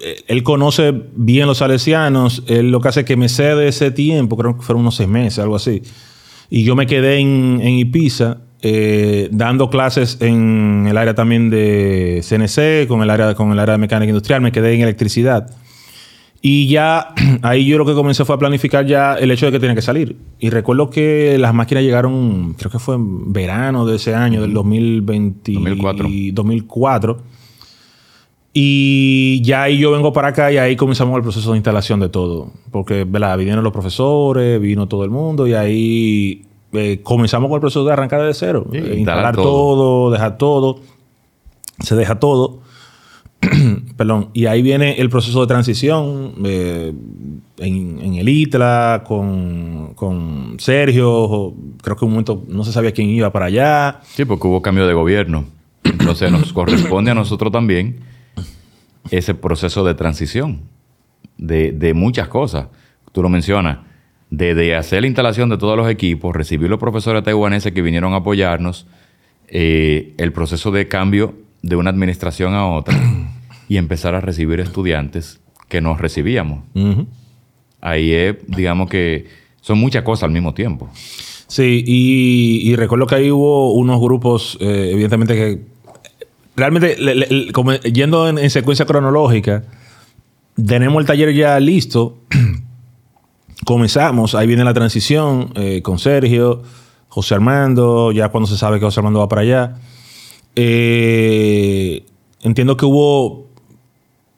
[0.00, 3.90] eh, él conoce bien los salesianos, él lo que hace es que me cede ese
[3.90, 5.82] tiempo, creo que fueron unos seis meses, algo así.
[6.50, 12.22] Y yo me quedé en, en Ibiza eh, dando clases en el área también de
[12.22, 15.50] CNC, con el área, con el área de mecánica industrial, me quedé en electricidad.
[16.40, 17.08] Y ya
[17.42, 19.82] ahí yo lo que comencé fue a planificar ya el hecho de que tenía que
[19.82, 20.16] salir.
[20.38, 24.52] Y recuerdo que las máquinas llegaron, creo que fue en verano de ese año, del
[24.52, 26.08] 2020, 2004.
[26.32, 27.18] 2004.
[28.58, 32.08] Y ya ahí yo vengo para acá y ahí comenzamos el proceso de instalación de
[32.08, 32.52] todo.
[32.70, 33.36] Porque, ¿verdad?
[33.36, 36.46] Vinieron los profesores, vino todo el mundo y ahí
[36.78, 38.66] eh, comenzamos con el proceso de arrancar de cero.
[38.72, 40.10] Eh, instalar todo.
[40.10, 40.80] dejar todo.
[41.80, 42.60] Se deja todo.
[43.96, 44.30] Perdón.
[44.32, 46.92] Y ahí viene el proceso de transición eh,
[47.58, 51.54] en, el ITLA con, con Sergio.
[51.82, 54.00] Creo que un momento no se sabía quién iba para allá.
[54.04, 55.44] Sí, porque hubo cambio de gobierno.
[55.84, 58.00] Entonces nos corresponde a nosotros también
[59.10, 60.62] ese proceso de transición
[61.38, 62.66] de, de muchas cosas.
[63.12, 63.78] Tú lo mencionas
[64.30, 68.16] desde hacer la instalación de todos los equipos, recibir los profesores taiwaneses que vinieron a
[68.16, 68.86] apoyarnos,
[69.48, 72.98] eh, el proceso de cambio de una administración a otra
[73.68, 76.64] y empezar a recibir estudiantes que nos recibíamos.
[77.80, 79.26] Ahí es, digamos que
[79.60, 80.88] son muchas cosas al mismo tiempo.
[81.48, 85.60] Sí, y, recuerdo que ahí hubo unos grupos, eh, evidentemente, que
[86.56, 86.96] realmente,
[87.92, 89.62] yendo en secuencia cronológica,
[90.56, 92.18] tenemos el taller ya listo
[93.64, 96.62] comenzamos, ahí viene la transición eh, con Sergio,
[97.08, 99.74] José Armando, ya cuando se sabe que José Armando va para allá.
[100.54, 102.04] Eh,
[102.42, 103.46] entiendo que hubo,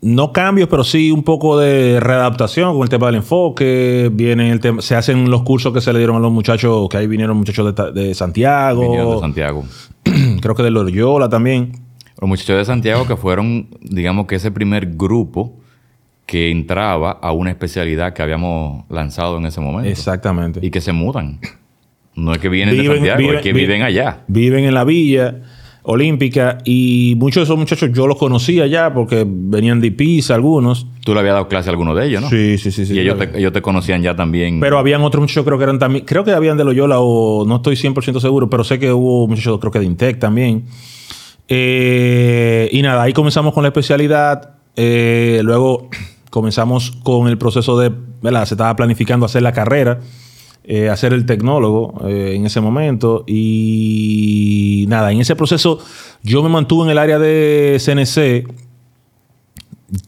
[0.00, 4.10] no cambios, pero sí un poco de readaptación con el tema del enfoque.
[4.12, 6.98] Viene el tema, se hacen los cursos que se le dieron a los muchachos, que
[6.98, 8.82] ahí vinieron muchachos de, Santiago.
[8.82, 9.64] Vinieron de Santiago.
[10.40, 11.72] Creo que de Loyola también.
[12.20, 15.54] Los muchachos de Santiago que fueron, digamos que ese primer grupo
[16.28, 19.88] que entraba a una especialidad que habíamos lanzado en ese momento.
[19.88, 20.60] Exactamente.
[20.62, 21.40] Y que se mudan.
[22.14, 24.24] No es que vienen de Santiago, es que viven, allá.
[24.28, 25.36] Viven en la villa
[25.84, 30.86] olímpica y muchos de esos muchachos yo los conocía ya porque venían de Ibiza algunos.
[31.02, 32.28] Tú le habías dado clase a alguno de ellos, ¿no?
[32.28, 32.92] Sí, sí, sí.
[32.92, 34.60] Y ellos, te, ellos, te, conocían ya también.
[34.60, 37.56] Pero habían otros muchachos creo que eran también, creo que habían de Loyola o no
[37.56, 40.66] estoy 100% seguro, pero sé que hubo muchachos creo que de Intec también.
[41.48, 44.56] Eh, y nada, ahí comenzamos con la especialidad.
[44.76, 45.88] Eh, luego
[46.30, 48.44] comenzamos con el proceso de, ¿verdad?
[48.46, 50.00] Se estaba planificando hacer la carrera,
[50.64, 53.24] eh, hacer el tecnólogo eh, en ese momento.
[53.26, 55.78] Y nada, en ese proceso
[56.22, 58.52] yo me mantuve en el área de CNC.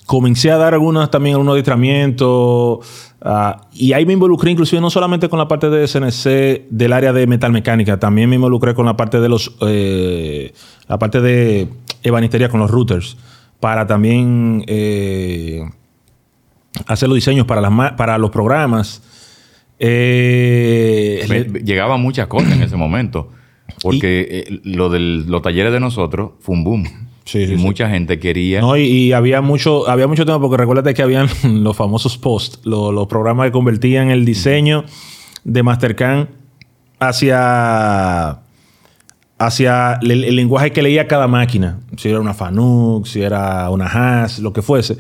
[0.05, 2.87] Comencé a dar algunas también algunos adiestramientos.
[3.23, 7.13] Ah, y ahí me involucré inclusive no solamente con la parte de CNC del área
[7.13, 10.55] de metalmecánica, también me involucré con la parte de los eh,
[10.89, 11.69] la parte de
[12.03, 13.19] ebanistería con los routers
[13.61, 14.65] para también
[16.87, 19.03] hacer los diseños para, las, para los programas.
[19.79, 23.31] Eh, me, llegaban muchas cosas en ese momento.
[23.83, 26.85] Porque eh, lo de los talleres de nosotros fue un boom.
[27.25, 27.63] Sí, sí, y sí.
[27.63, 28.61] mucha gente quería.
[28.61, 31.29] No, y, y había mucho, había mucho tema porque recuérdate que habían
[31.63, 34.85] los famosos posts, lo- los programas que convertían el diseño
[35.45, 36.27] de Mastercard
[36.99, 38.41] hacia
[39.39, 43.87] hacia el, el lenguaje que leía cada máquina, si era una Fanuc, si era una
[43.87, 44.99] Haas, lo que fuese.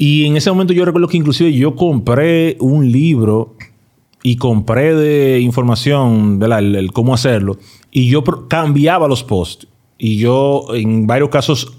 [0.00, 3.56] Y en ese momento yo recuerdo que inclusive yo compré un libro
[4.22, 6.60] y compré de información, ¿verdad?
[6.60, 7.58] El, el cómo hacerlo.
[7.90, 9.66] Y yo cambiaba los posts.
[9.98, 11.72] Y yo, en varios casos,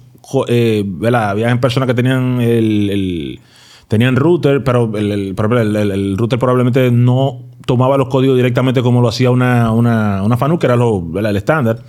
[0.49, 1.29] eh, ¿verdad?
[1.29, 3.39] Había personas que tenían el, el-
[3.87, 9.07] tenían router, pero el, el- el- router probablemente no tomaba los códigos directamente como lo
[9.07, 11.79] hacía una, una, una FANUC, que era lo, el estándar.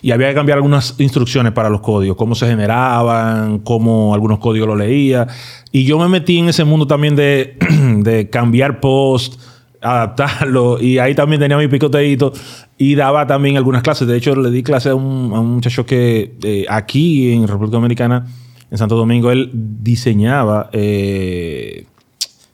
[0.00, 4.68] Y había que cambiar algunas instrucciones para los códigos, cómo se generaban, cómo algunos códigos
[4.68, 5.26] los leía.
[5.72, 7.56] Y yo me metí en ese mundo también de,
[7.98, 9.40] de cambiar post,
[9.80, 10.80] adaptarlo.
[10.80, 12.32] Y ahí también tenía mi picoteíto
[12.76, 14.06] y daba también algunas clases.
[14.06, 17.76] De hecho, le di clase a un, a un muchacho que eh, aquí en República
[17.76, 18.26] Dominicana,
[18.70, 21.86] en Santo Domingo, él diseñaba eh,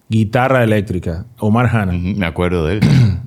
[0.09, 1.93] guitarra eléctrica, Omar Hanna.
[1.93, 2.81] Me acuerdo de él.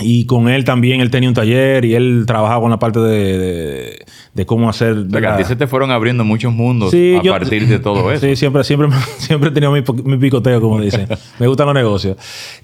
[0.00, 3.38] Y con él también, él tenía un taller y él trabajaba con la parte de,
[3.38, 3.98] de-
[4.34, 4.92] de cómo hacer...
[4.92, 7.32] O sea, que la- a ti se te fueron abriendo muchos mundos Sí, a yo-
[7.32, 8.24] partir de todo eso.
[8.24, 9.82] Sí, siempre, siempre, siempre he tenido mi,
[10.18, 11.08] picoteo, como dicen.
[11.40, 12.16] me gustan los negocios.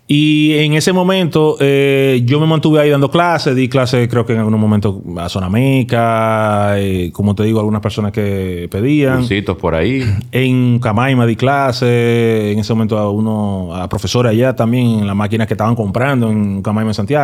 [0.07, 3.57] Y en ese momento eh, yo me mantuve ahí dando clases.
[3.57, 7.81] Di clases creo que en algún momento a Zona Meca, eh, como te digo, algunas
[7.81, 9.19] personas que pedían.
[9.19, 10.05] Cursitos por ahí.
[10.31, 12.53] En Camaima di clases.
[12.53, 16.31] En ese momento a uno, a profesores allá también, en las máquinas que estaban comprando
[16.31, 17.24] en Camaima en Santiago.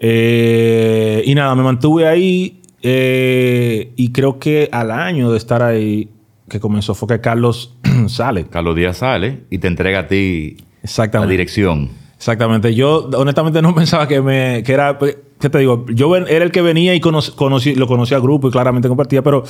[0.00, 2.60] Eh, y nada, me mantuve ahí.
[2.82, 6.10] eh, y creo que al año de estar ahí,
[6.48, 7.74] que comenzó, fue que Carlos
[8.08, 8.44] sale.
[8.46, 11.30] Carlos Díaz sale y te entrega a ti la Exactamente.
[11.32, 11.88] dirección.
[12.16, 12.74] Exactamente.
[12.74, 14.98] Yo honestamente no pensaba que me que era
[15.40, 15.86] ¿qué te digo?
[15.94, 19.22] Yo era el que venía y cono- conocí, lo conocía al grupo y claramente compartía,
[19.22, 19.44] pero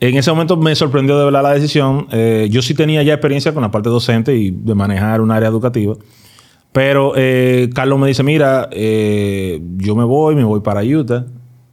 [0.00, 2.06] en ese momento me sorprendió de verdad la decisión.
[2.12, 5.48] Eh, yo sí tenía ya experiencia con la parte docente y de manejar un área
[5.48, 5.94] educativa.
[6.76, 11.24] Pero eh, Carlos me dice, mira, eh, yo me voy, me voy para Utah.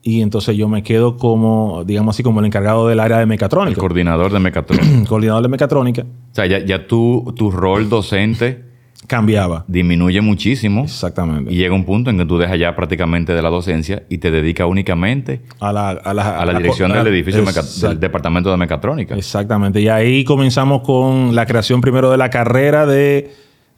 [0.02, 3.28] Y entonces yo me quedo como, digamos así, como el encargado del área de El
[3.30, 3.80] mecatrónica.
[3.82, 5.06] coordinador de Mecatron.
[5.10, 6.04] coordinador de mecatrónica.
[6.04, 8.63] o sea, ya, ya tu, tu rol docente
[9.08, 9.66] Cambiaba.
[9.68, 11.52] disminuye muchísimo Exactamente.
[11.54, 14.32] y llega un punto en que tú dejas ya prácticamente de la docencia y te
[14.32, 17.44] dedicas únicamente a la, a la, a la dirección a- del edificio
[17.89, 19.16] del departamento de mecatrónica.
[19.16, 19.82] Exactamente.
[19.82, 23.32] Y ahí comenzamos con la creación primero de la carrera de,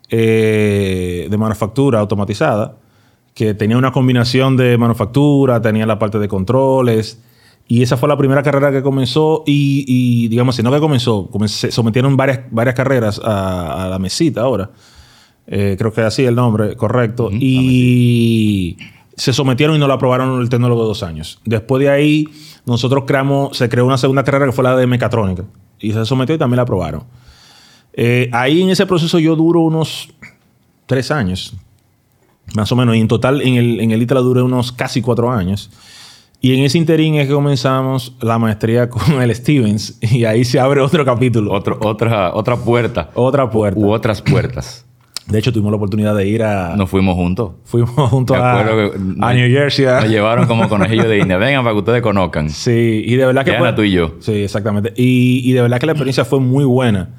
[0.09, 2.77] eh, de manufactura automatizada,
[3.33, 7.21] que tenía una combinación de manufactura, tenía la parte de controles.
[7.67, 11.27] Y esa fue la primera carrera que comenzó y, y, digamos, si no que comenzó,
[11.31, 14.69] comenz- se sometieron varias, varias carreras a, a la mesita ahora.
[15.47, 17.29] Eh, creo que así el nombre, correcto.
[17.31, 18.77] y
[19.17, 21.39] se sometieron y no lo aprobaron el tecnólogo de dos años.
[21.45, 22.27] Después de ahí,
[22.65, 25.43] nosotros creamos, se creó una segunda carrera que fue la de mecatrónica.
[25.79, 27.03] Y se sometió y también la aprobaron.
[27.97, 30.09] Eh, ahí en ese proceso yo duro unos
[30.85, 31.55] tres años,
[32.55, 32.95] más o menos.
[32.95, 35.71] Y en total en el, en el ITLA duré unos casi cuatro años.
[36.41, 39.97] Y en ese interín es que comenzamos la maestría con el Stevens.
[40.01, 41.51] Y ahí se abre otro capítulo.
[41.53, 43.09] Otro, otra, otra puerta.
[43.15, 43.79] otra puerta.
[43.79, 44.85] U otras puertas.
[45.27, 46.75] De hecho, tuvimos la oportunidad de ir a...
[46.75, 47.53] Nos fuimos juntos.
[47.63, 48.59] Fuimos junto Me a,
[49.21, 49.85] a New Jersey.
[49.85, 51.37] a- Nos llevaron como conejillos de India.
[51.37, 52.51] Vengan para que ustedes conozcan.
[52.51, 54.13] Sí, y de verdad que Diana, tú y yo.
[54.19, 54.93] Sí, exactamente.
[54.95, 57.09] Y, y de verdad que la experiencia fue muy buena.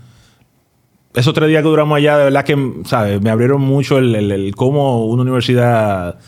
[1.17, 3.21] Esos tres días que duramos allá, de verdad que, ¿sabes?
[3.23, 6.19] Me abrieron mucho el, el- cómo una universidad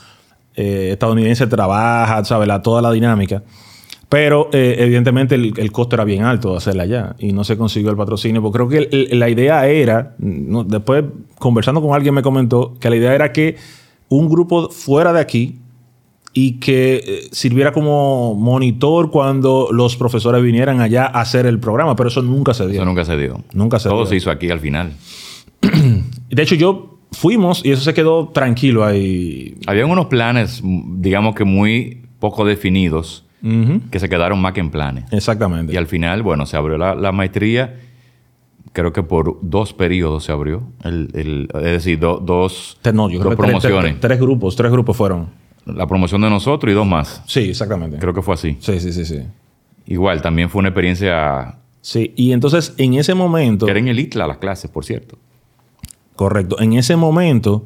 [0.57, 2.48] eh, estadounidense trabaja, ¿sabes?
[2.62, 3.42] Toda la dinámica.
[4.09, 7.14] Pero, eh, evidentemente, el, costo era bien alto de hacerla allá.
[7.18, 8.40] Y no se consiguió el patrocinio.
[8.40, 10.14] Porque creo que la idea era...
[10.18, 10.64] ¿no?
[10.64, 11.05] Después,
[11.38, 13.57] conversando con alguien, me comentó que la idea era que
[14.09, 15.59] un grupo fuera de aquí
[16.35, 21.97] y que eh, sirviera como monitor cuando los profesores vinieran allá a hacer el programa,
[21.97, 22.77] pero eso nunca se dio.
[22.77, 23.43] Eso nunca se dio.
[23.53, 24.07] Nunca se Todo dio.
[24.07, 24.93] se hizo aquí al final.
[26.31, 29.57] De hecho, yo fuimos y eso se quedó tranquilo ahí.
[29.67, 33.25] Habían unos planes, digamos que muy poco definidos,
[33.91, 35.05] que se quedaron más que en planes.
[35.12, 35.73] Exactamente.
[35.73, 37.79] Y al final, bueno, se abrió la, la maestría.
[38.73, 40.62] Creo que por dos periodos se abrió.
[40.85, 43.91] El, el- es decir, do- dos, no, yo creo dos que tres- promociones.
[43.93, 45.29] Tres, tres grupos, tres grupos fueron.
[45.75, 47.23] La promoción de nosotros y dos más.
[47.27, 47.99] Sí, exactamente.
[47.99, 48.57] Creo que fue así.
[48.61, 49.21] Sí, sí, sí, sí.
[49.87, 53.65] Igual, también fue una experiencia Sí, y entonces en ese momento...
[53.67, 55.17] que era en el ITLA las clases, por cierto.
[56.17, 56.61] Correcto.
[56.61, 57.65] En ese momento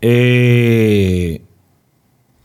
[0.00, 1.42] eh,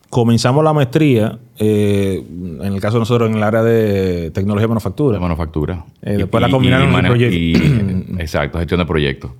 [0.10, 2.24] comenzamos la maestría, eh,
[2.62, 5.18] en el caso de nosotros, en el área de tecnología y manufactura.
[5.18, 5.86] De manufactura.
[6.02, 7.38] Eh, después la combinaron en el proyecto.
[7.38, 9.32] y- exacto, gestión de proyectos.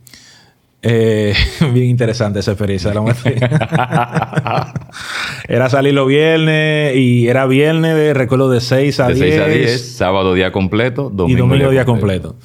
[0.82, 1.34] Eh,
[1.74, 4.74] bien interesante esa experiencia de la maestría.
[5.48, 9.30] era salir los viernes y era viernes de recuerdo de 6 a De 10.
[9.30, 12.36] 6 a 10, sábado día completo, domingo, y domingo día completo.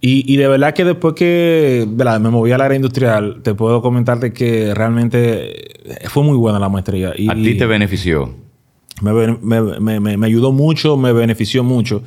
[0.00, 2.20] Y, y de verdad que después que ¿verdad?
[2.20, 5.64] me moví al área industrial, te puedo comentarte que realmente
[6.08, 7.12] fue muy buena la maestría.
[7.16, 8.34] Y A ti te benefició.
[9.02, 9.12] me,
[9.42, 12.02] me- me- me- ayudó mucho, me benefició mucho.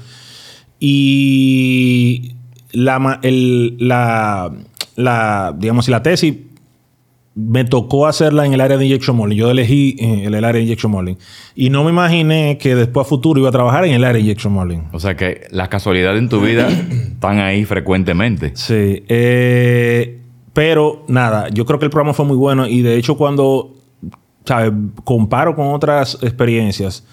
[0.80, 2.36] Y
[2.72, 4.52] la, el- la,
[5.00, 6.36] la, digamos, y la tesis
[7.36, 9.38] me tocó hacerla en el área de injection molding.
[9.38, 11.16] Yo elegí eh, el, el área de injection molding.
[11.56, 14.22] Y no me imaginé que después a futuro iba a trabajar en el área de
[14.22, 14.82] injection molding.
[14.92, 16.68] O sea que las casualidades en tu vida
[17.14, 18.52] están ahí frecuentemente.
[18.56, 19.04] Sí.
[19.08, 20.16] eh,
[20.52, 23.76] pero nada, yo creo que el programa fue muy bueno y de hecho cuando,
[24.44, 24.74] ¿sabes?
[25.06, 27.06] Comparo con otras experiencias,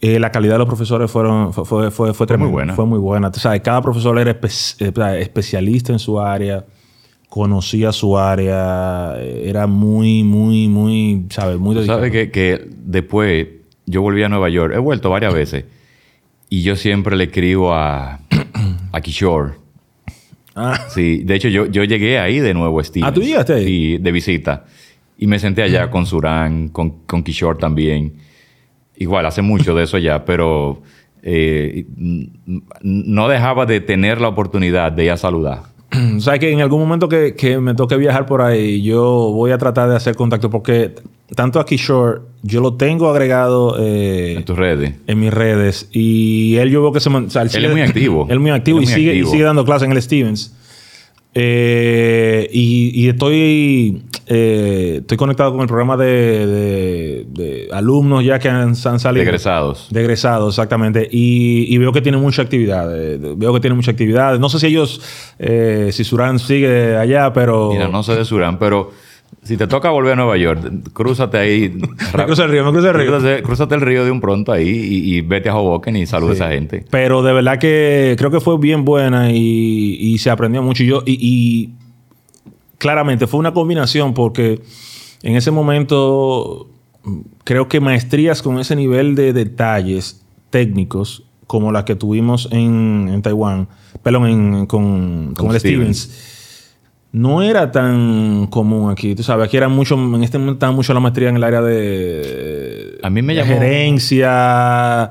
[0.00, 2.50] eh, la calidad de los profesores fueron, fue, fue, fue, fue tremenda.
[2.52, 2.74] buena.
[2.74, 3.30] Fue muy buena.
[3.34, 6.64] Sabes, cada profesor era espe- eh, especialista en su área,
[7.30, 11.58] conocía su área, era muy, muy, muy, ¿sabes?
[11.58, 12.00] Muy dedicado.
[12.00, 13.46] sabes que, que después
[13.86, 14.74] yo volví a Nueva York.
[14.74, 15.64] He vuelto varias veces.
[16.48, 18.18] Y yo siempre le escribo a,
[18.92, 19.52] a Kishore.
[20.56, 23.06] Ah, Sí, de hecho yo, yo llegué ahí de nuevo, Steve.
[23.06, 23.64] Ah, ¿tú llegaste ahí?
[23.64, 24.64] Sí, de visita.
[25.16, 28.14] Y me senté allá con Surán, con, con Kishore también.
[28.96, 30.82] Igual, hace mucho de eso ya, pero
[31.22, 31.86] eh,
[32.82, 35.69] no dejaba de tener la oportunidad de ir a saludar.
[36.20, 39.58] sabes que en algún momento que, que me toque viajar por ahí, yo voy a
[39.58, 40.94] tratar de hacer contacto porque
[41.34, 44.94] tanto a Kishore, yo lo tengo agregado eh, En tus redes.
[45.06, 48.26] en mis redes y él yo veo que se o sea, Él es muy activo.
[48.28, 50.02] Él es muy activo Él y, es muy sigue, y sigue dando clases en el
[50.02, 50.54] Stevens.
[51.34, 58.38] Eh, y, y estoy eh, estoy conectado con el programa de, de- de alumnos ya
[58.38, 59.14] que han, han salido.
[59.24, 59.88] De egresados.
[59.90, 61.08] De egresados, exactamente.
[61.10, 62.88] Y, y veo que tiene mucha actividad.
[62.96, 64.38] eh, veo que tiene mucha actividad.
[64.38, 65.00] No sé si ellos,
[65.40, 67.70] eh, si Surán sigue allá, pero...
[67.72, 68.92] Mira, no sé de Surán, pero
[69.42, 70.60] si te toca volver a Nueva York,
[70.92, 71.68] crúzate ahí.
[72.16, 73.06] Me cruzo el río, me cruzo el río.
[73.10, 76.32] Crúzate, crúzate el río de un pronto ahí y, y vete a Hoboken y saluda
[76.32, 76.84] a esa gente.
[76.90, 80.82] Pero de verdad que creo que fue bien buena y, y se aprendió mucho.
[80.84, 81.70] Y yo, y, y
[82.80, 84.60] claramente fue una combinación porque
[85.22, 86.68] en ese momento
[87.44, 93.22] creo que maestrías con ese nivel de detalles técnicos como las que tuvimos en, en
[93.22, 93.68] Taiwán,
[94.02, 95.98] perdón, en- con, con Con el Stevens.
[95.98, 96.36] Stevens.
[97.12, 100.94] No era tan común aquí, tú sabes, aquí era mucho, en este momento estaba mucho
[100.94, 105.10] la maestría en el área de, A mí me llamó- gerencia,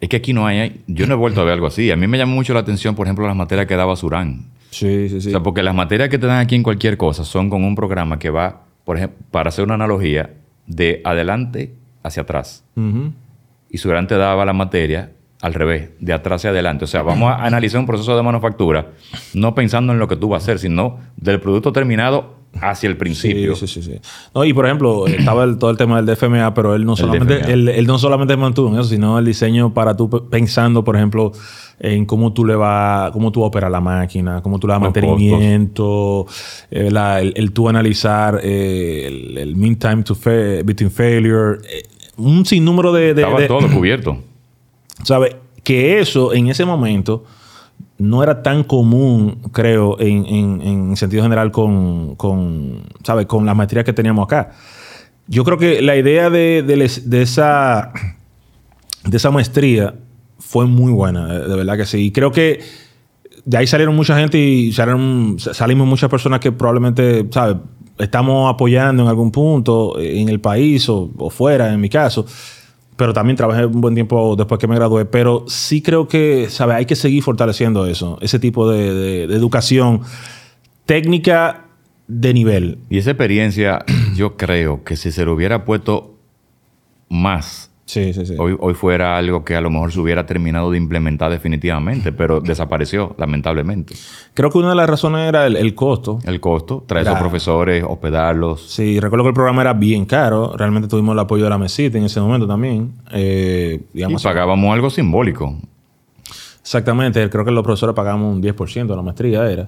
[0.00, 0.82] Es que aquí no hay...
[0.86, 1.90] Yo no he vuelto a ver algo así.
[1.90, 4.46] A mí me llamó mucho la atención, por ejemplo, las materias que daba Surán.
[4.72, 5.28] Sí, sí, sí.
[5.28, 7.74] O sea, porque las materias que te dan aquí en cualquier cosa son con un
[7.74, 10.30] programa que va, por ejemplo, para hacer una analogía,
[10.66, 12.64] de adelante hacia atrás.
[13.68, 16.84] Y Surán te daba la materia al revés, de atrás hacia adelante.
[16.84, 18.92] O sea, vamos a analizar un proceso de manufactura,
[19.34, 22.96] no pensando en lo que tú vas a hacer, sino del producto terminado hacia el
[22.96, 23.56] principio.
[23.56, 23.98] Sí, sí, sí, sí.
[24.34, 27.34] No, y por ejemplo, estaba el- todo el tema del DFMA, pero él no solamente,
[27.52, 30.96] él, él no solamente mantuvo en eso, sino el diseño para tú pe- pensando, por
[30.96, 31.32] ejemplo,
[31.80, 34.92] en cómo tú le vas, cómo tú operas la máquina, cómo tú le das Los
[34.94, 36.26] mantenimiento,
[36.70, 41.58] eh, la- el, el tú analizar eh, el, el mean time to fa- between failure,
[41.68, 41.82] eh,
[42.18, 44.18] un sinnúmero de, de- Estaba de- todo cubierto.
[45.02, 45.36] ¿Sabe?
[45.64, 47.24] Que eso en ese momento
[48.02, 53.26] no era tan común, creo, en, en- en sentido general con, con, ¿sabe?
[53.26, 54.50] con las materias que teníamos acá.
[55.28, 57.92] Yo creo que la idea de, de les- de esa,
[59.04, 59.94] de esa maestría
[60.38, 62.06] fue muy buena, de, de verdad que sí.
[62.06, 62.60] Y creo que
[63.44, 67.56] de ahí salieron mucha gente y salieron, salimos muchas personas que probablemente, ¿sabes?
[67.98, 72.26] Estamos apoyando en algún punto eh, en el país o, o fuera, en mi caso.
[73.02, 75.04] Pero también trabajé un buen tiempo después que me gradué.
[75.06, 76.76] Pero sí creo que, ¿sabes?
[76.76, 78.16] Hay que seguir fortaleciendo eso.
[78.20, 78.94] Ese tipo de,
[79.26, 80.02] de- educación
[80.86, 81.64] técnica
[82.06, 82.78] de nivel.
[82.90, 83.84] Y esa experiencia,
[84.14, 86.14] yo creo que si se lo hubiera puesto
[87.08, 88.36] más, Sí, sí, sí.
[88.38, 92.40] hoy, hoy fuera algo que a lo mejor se hubiera terminado de implementar definitivamente, pero
[92.40, 93.94] desapareció, lamentablemente.
[94.34, 96.18] Creo que una de las razones era el, el costo.
[96.24, 98.62] El costo, traer Era- esos profesores, hospedarlos.
[98.70, 100.54] Sí, recuerdo que el programa era bien caro.
[100.56, 102.92] Realmente tuvimos el apoyo de la mesita en ese momento también.
[103.12, 105.54] Eh, Y digamos, pagábamos algo simbólico.
[106.60, 107.28] Exactamente.
[107.28, 109.66] Creo que los profesores pagamos un 10% de la maestría, era.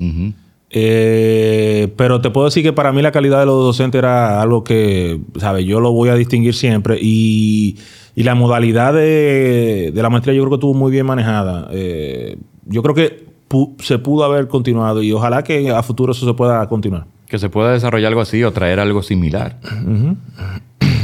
[0.76, 4.64] Eh, pero te puedo decir que para mí la calidad de los docentes era algo
[4.64, 5.64] que, ¿sabes?
[5.64, 6.98] Yo lo voy a distinguir siempre.
[7.00, 7.78] Y,
[8.16, 11.68] y la modalidad de, de la maestría yo creo que estuvo muy bien manejada.
[11.72, 16.26] Eh, yo creo que pu- se pudo haber continuado y ojalá que a futuro eso
[16.26, 17.04] se pueda continuar.
[17.28, 19.58] Que se pueda desarrollar algo así o traer algo similar.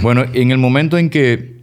[0.03, 1.61] Bueno, en el momento en que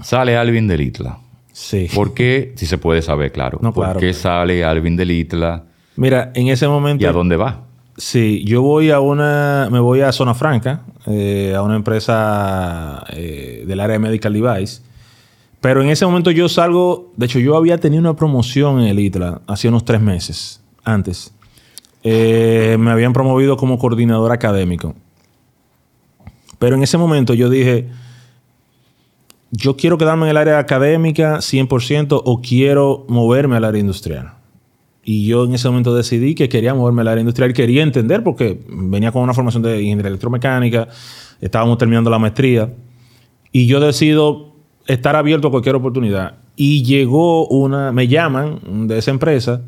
[0.00, 1.18] sale Alvin del Itla,
[1.52, 1.88] Sí.
[1.94, 2.52] ¿por qué?
[2.56, 3.58] Si se puede saber, claro.
[3.62, 4.18] No, ¿Por claro, qué claro.
[4.22, 5.64] sale Alvin del Itla
[5.96, 7.02] Mira, en ese momento...
[7.02, 7.62] y a dónde va?
[7.96, 13.64] Sí, yo voy a una, me voy a Zona Franca, eh, a una empresa eh,
[13.66, 14.82] del área de medical device.
[15.60, 19.00] Pero en ese momento yo salgo, de hecho yo había tenido una promoción en el
[19.00, 21.32] ITLA hace unos tres meses antes.
[22.02, 24.94] Eh, me habían promovido como coordinador académico.
[26.58, 27.88] Pero en ese momento yo dije,
[29.50, 34.35] yo quiero quedarme en el área académica 100% o quiero moverme al área industrial.
[35.08, 38.60] Y yo en ese momento decidí que quería moverme al área industrial, quería entender porque
[38.68, 40.88] venía con una formación de ingeniería electromecánica,
[41.40, 42.72] estábamos terminando la maestría
[43.52, 46.38] y yo decido estar abierto a cualquier oportunidad.
[46.56, 49.62] Y llegó una, me llaman de esa empresa,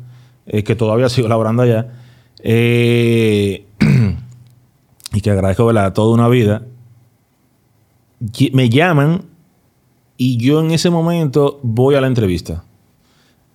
[0.45, 1.87] eh, que todavía sigo laborando allá,
[2.43, 3.65] eh,
[5.13, 5.93] y que agradezco ¿verdad?
[5.93, 6.65] toda una vida.
[8.51, 9.21] Me llaman
[10.17, 12.65] y yo en ese momento voy a la entrevista.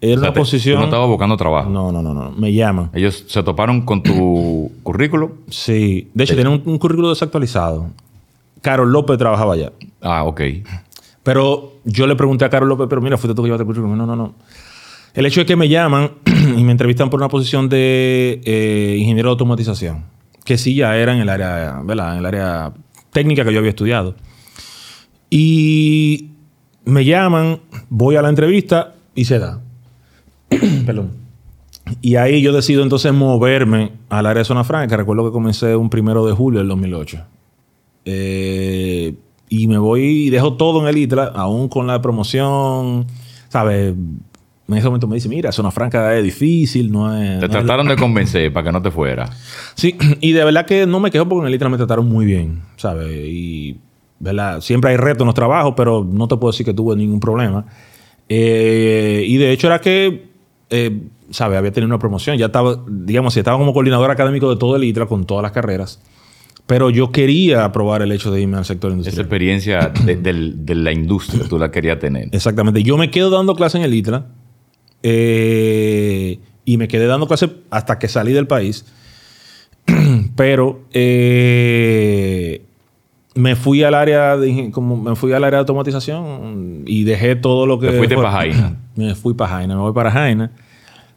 [0.04, 0.74] Era O sea, una te- posición.
[0.76, 1.70] tú no estabas buscando trabajo.
[1.70, 2.30] No, no, no, no.
[2.32, 2.90] Me llaman.
[2.94, 5.32] Ellos se toparon con tu currículo.
[5.48, 6.10] Sí.
[6.14, 7.90] De hecho, tienen un, un currículo desactualizado.
[8.60, 9.72] Carol López trabajaba allá.
[10.02, 10.40] Ah, ok.
[11.22, 13.96] Pero yo le pregunté a Carol López, pero mira, fuiste tú que llevaste el currículum.
[13.96, 14.34] No, no, no.
[15.14, 16.10] El hecho es que me llaman
[16.56, 20.04] y me entrevistan por una posición de eh, ingeniero de automatización,
[20.44, 22.14] que sí ya era en el área, ¿verdad?
[22.14, 22.72] En el área
[23.12, 24.16] técnica que yo había estudiado.
[25.30, 26.30] Y
[26.84, 29.60] me llaman, voy a la entrevista y se da.
[30.86, 31.10] Perdón.
[32.00, 34.96] Y ahí yo decido entonces moverme al área de zona franca.
[34.96, 37.18] Recuerdo que comencé un primero de julio del 2008.
[38.06, 39.14] Eh,
[39.48, 43.06] y me voy y dejo todo en el ITRA, aún con la promoción.
[43.48, 43.94] ¿Sabes?
[44.66, 47.38] En ese momento me dice, mira, zona franca es difícil, no es...
[47.38, 49.28] Te no es- trataron de convencer para que no te fuera.
[49.74, 52.24] Sí, y de verdad que no me quejo porque en el ITRA me trataron muy
[52.24, 53.08] bien, ¿sabes?
[53.26, 53.76] Y,
[54.18, 54.62] ¿verdad?
[54.62, 57.66] Siempre hay retos en los trabajos, pero no te puedo decir que tuve ningún problema.
[58.28, 60.28] Eh, y de hecho era que,
[60.70, 61.00] eh,
[61.30, 61.58] ¿sabes?
[61.58, 62.36] Había tenido una promoción.
[62.38, 66.00] Ya estaba, digamos, estaba como coordinador académico de todo el ITRA con todas las carreras.
[66.66, 69.20] Pero yo quería probar el hecho de irme al sector Esa industrial.
[69.26, 72.28] experiencia de, del- de la industria tú la querías tener.
[72.32, 72.82] Exactamente.
[72.82, 74.26] Yo me quedo dando clase en el ITRA
[75.02, 78.86] eh, y me quedé dando clase hasta que salí del país.
[80.36, 82.63] Pero eh,
[83.34, 87.66] me fui al área de como me fui al área de automatización y dejé todo
[87.66, 88.76] lo que Te fuiste fue- pa' Jaina.
[88.96, 90.52] Me fui para Jaina, me voy para Jaina.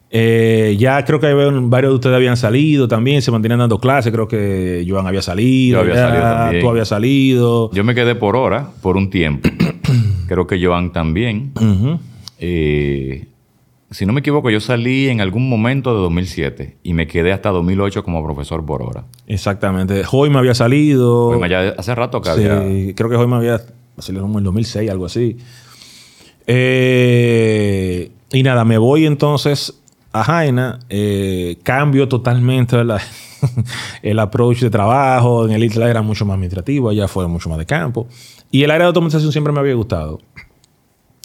[0.10, 4.12] Eh, ya creo que varios de ustedes habían salido también, se mantenían dando clases.
[4.12, 6.64] Creo que Joan había salido, Yo había ya, salido también.
[6.64, 7.70] tú habías salido.
[7.74, 9.48] Yo me quedé por hora, por un tiempo.
[10.28, 11.52] Creo que Joan también.
[11.56, 12.00] Ujú.
[12.40, 13.28] Eh,
[13.92, 17.50] si no me equivoco, yo salí en algún momento de 2007 y me quedé hasta
[17.52, 19.06] 2008 como profesor por hora.
[19.28, 20.04] Exactamente.
[20.12, 21.34] Hoy me había salido.
[21.38, 22.96] Pues ya hace rato que Sí, había...
[22.96, 23.62] creo que hoy me había
[23.98, 25.38] salido como en el 2006, algo así.
[26.48, 29.80] Eh, y nada, me voy entonces
[30.12, 32.78] a Jaina, eh, cambio totalmente
[34.02, 35.46] el approach de trabajo.
[35.46, 38.08] En el ITLA era mucho más administrativo, allá fue mucho más de campo.
[38.52, 40.20] Y el área de automatización siempre me había gustado.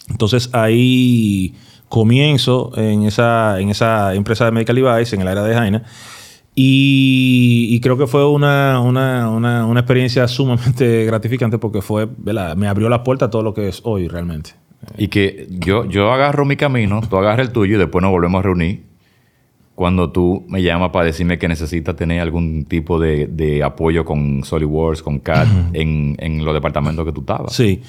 [0.09, 1.55] Entonces ahí
[1.93, 5.83] comienzo en esa, en esa empresa de Medical Device, en el área de Jaina.
[6.55, 12.55] Y, y creo que fue una, una, una, una experiencia sumamente gratificante porque fue, ¿verdad?
[12.55, 14.55] me abrió la puerta a todo lo que es hoy realmente.
[14.97, 18.39] Y que yo, yo agarro mi camino, tú agarras el tuyo y después nos volvemos
[18.39, 18.85] a reunir
[19.75, 24.43] cuando tú me llamas para decirme que necesitas tener algún tipo de, de apoyo con
[24.43, 27.53] SolidWorks, con CAD, en, en los departamentos que tú estabas.
[27.53, 27.81] Sí,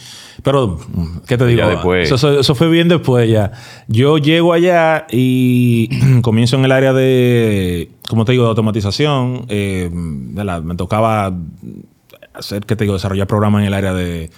[0.43, 0.78] pero,
[1.26, 1.59] ¿qué te digo?
[1.59, 3.53] Ya después- Eso, eso- eso fue bien después ya.
[3.87, 5.91] Yo llego allá y
[6.22, 9.45] comienzo en el área de, como te digo, de automatización.
[9.49, 11.37] Eh, me tocaba
[12.32, 12.95] hacer, ¿qué te digo?
[12.95, 14.30] Desarrollar programas en el área de,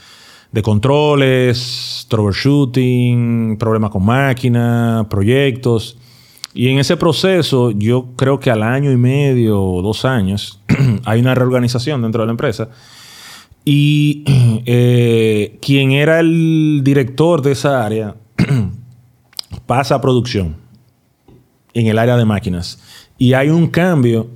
[0.51, 5.97] de controles, troubleshooting, problemas con máquinas, proyectos.
[6.57, 10.59] Y en ese proceso, yo creo que al año y medio o dos años,
[11.05, 12.71] hay una reorganización dentro de la empresa.
[13.63, 14.25] Y
[14.65, 18.17] eh, quien era el director de esa área
[19.67, 20.57] pasa a producción
[21.75, 22.81] en el área de máquinas.
[23.19, 24.29] Y hay un cambio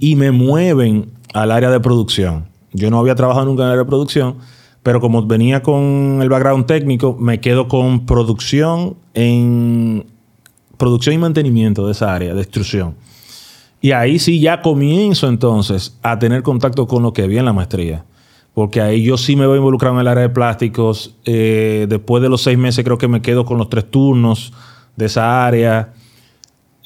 [0.00, 2.48] y me mueven al área de producción.
[2.72, 4.38] Yo no había trabajado nunca en el área de producción,
[4.82, 10.17] pero como venía con el background técnico, me quedo con producción en
[10.78, 12.94] producción y mantenimiento de esa área de extrusión.
[13.80, 17.52] Y ahí sí ya comienzo entonces a tener contacto con lo que vi en la
[17.52, 18.04] maestría.
[18.54, 21.14] Porque ahí yo sí me voy involucrado en el área de plásticos.
[21.24, 24.52] Eh, después de los seis meses creo que me quedo con los tres turnos
[24.96, 25.92] de esa área.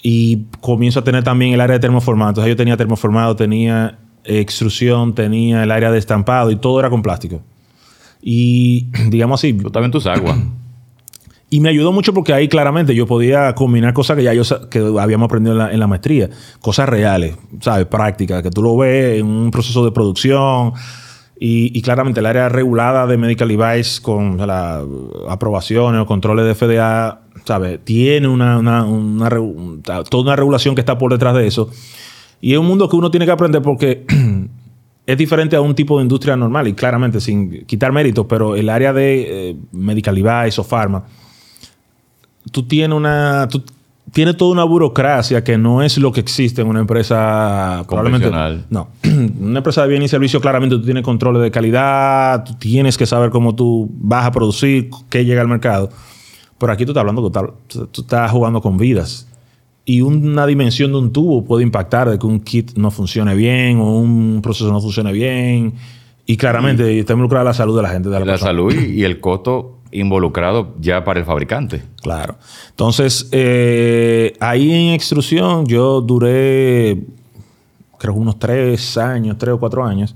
[0.02, 2.30] Y comienzo a tener también el área de termoformado.
[2.30, 7.00] Entonces yo tenía termoformado, tenía extrusión, tenía el área de estampado y todo era con
[7.02, 7.40] plástico.
[8.20, 10.36] Y digamos así, Tú también tus aguas.
[11.52, 14.78] Y me ayudó mucho porque ahí claramente yo podía combinar cosas que ya yo que
[14.98, 16.30] habíamos aprendido en la, en la maestría,
[16.60, 17.84] cosas reales, ¿sabes?
[17.86, 20.72] Prácticas, que tú lo ves en un proceso de producción.
[21.38, 24.82] Y, y claramente el área regulada de Medical Device con las
[25.28, 27.80] aprobaciones o controles de FDA, ¿sabes?
[27.84, 31.68] Tiene una, una, una re- un- toda una regulación que está por detrás de eso.
[32.40, 34.06] Y es un mundo que uno tiene que aprender porque
[35.06, 38.68] es diferente a un tipo de industria normal y claramente sin quitar méritos, pero el
[38.70, 41.04] área de eh, medical device o pharma,
[42.50, 43.62] tú tienes una, tú
[44.12, 48.66] tienes toda una burocracia que no es lo que existe en una empresa probablemente Convencional.
[48.70, 48.88] no,
[49.40, 53.06] una empresa de bien y servicio claramente tú tienes controles de calidad, tú tienes que
[53.06, 55.90] saber cómo tú vas a producir, qué llega al mercado.
[56.58, 59.26] Pero aquí tú estás hablando, que tú, estás jugando con vidas.
[59.84, 63.78] Y una dimensión de un tubo puede impactar de que un kit no funcione bien
[63.78, 65.74] o un proceso no funcione bien.
[66.24, 68.10] Y claramente está involucrada la salud de la gente.
[68.10, 71.82] De la, La salud y y el costo involucrado ya para el fabricante.
[72.00, 72.36] Claro.
[72.70, 77.04] Entonces, eh, ahí en extrusión yo duré,
[77.98, 80.14] creo unos tres años, tres o cuatro años.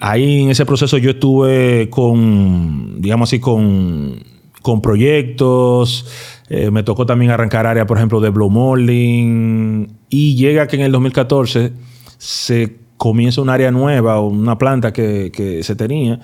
[0.00, 4.18] Ahí en ese proceso yo estuve con, digamos así, con,
[4.62, 6.06] con proyectos.
[6.48, 9.88] Eh, me tocó también arrancar área, por ejemplo, de blow molding.
[10.08, 11.72] Y llega que en el 2014
[12.18, 16.20] se comienza un área nueva o una planta que se tenía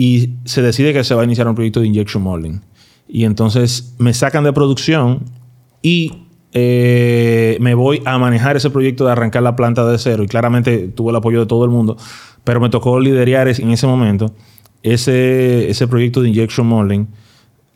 [0.00, 2.60] y se decide que se va a iniciar un proyecto de injection molding.
[3.06, 5.24] Y entonces me sacan de producción
[5.82, 6.12] y
[6.52, 10.22] eh, me voy a manejar ese proyecto de arrancar la planta de cero.
[10.22, 11.98] Y claramente tuve el apoyo de todo el mundo,
[12.44, 14.32] pero me tocó liderar en ese momento
[14.82, 17.06] ese, ese proyecto de injection molding.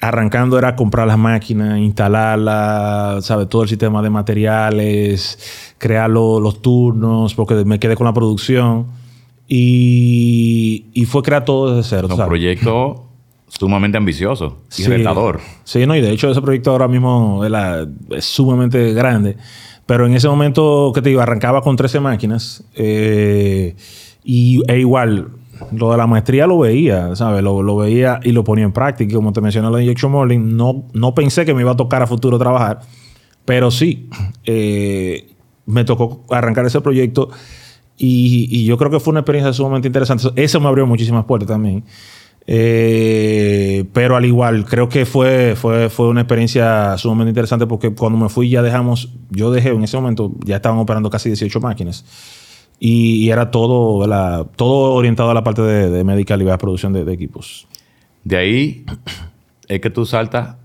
[0.00, 3.48] Arrancando era comprar las máquinas, instalarlas, ¿sabes?
[3.50, 5.38] Todo el sistema de materiales,
[5.78, 8.86] crear lo- los turnos, porque me quedé con la producción.
[9.48, 12.08] Y, y fue crear todo desde cero.
[12.10, 12.28] Un ¿sabes?
[12.28, 13.04] proyecto
[13.48, 14.86] sumamente ambicioso y Sí.
[14.88, 15.40] retador.
[15.64, 19.36] Sí, no, y de hecho ese proyecto ahora mismo es, la- es sumamente grande.
[19.86, 22.64] Pero en ese momento, que te digo, arrancaba con 13 máquinas.
[22.74, 23.76] eh,
[24.26, 25.28] y e igual,
[25.70, 27.42] lo de la maestría lo veía, ¿sabes?
[27.42, 29.14] Lo, lo veía y lo ponía en práctica.
[29.14, 32.06] Como te mencioné de Injection Molding, no, no pensé que me iba a tocar a
[32.06, 32.80] futuro trabajar.
[33.44, 34.08] Pero sí,
[34.46, 35.28] eh,
[35.66, 37.28] me tocó arrancar ese proyecto.
[37.96, 40.28] Y, y yo creo que fue una experiencia sumamente interesante.
[40.36, 41.84] Eso me abrió muchísimas puertas también.
[42.46, 48.18] Eh, pero al igual, creo que fue, fue, fue una experiencia sumamente interesante porque cuando
[48.18, 52.04] me fui ya dejamos, yo dejé en ese momento, ya estaban operando casi 18 máquinas.
[52.80, 54.46] Y, y era todo, ¿verdad?
[54.56, 57.66] todo orientado a la parte de, de medical y de producción de, de equipos.
[58.24, 58.84] De ahí
[59.68, 60.56] es que tú saltas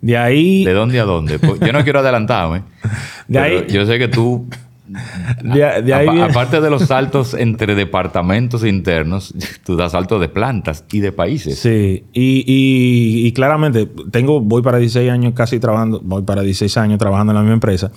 [0.00, 1.38] De ahí, de dónde a dónde.
[1.38, 2.62] Pues yo no quiero adelantarme.
[3.28, 4.46] De ahí- yo sé que tú,
[5.42, 9.34] de, de ahí apa- viene- aparte de los saltos entre departamentos internos,
[9.64, 11.58] tú das saltos de plantas y de países.
[11.58, 16.76] Sí, y, y- y claramente tengo, voy para 16 años casi trabajando, voy para 16
[16.78, 17.90] años trabajando en la misma empresa.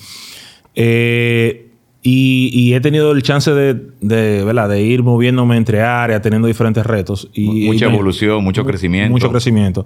[0.76, 1.66] Eh,
[2.02, 4.70] y, y he tenido el chance de, de, ¿verdad?
[4.70, 7.30] de ir moviéndome entre áreas, teniendo diferentes retos.
[7.34, 9.12] Y, Mucha me- evolución, mucho crecimiento.
[9.12, 9.86] Mucho crecimiento.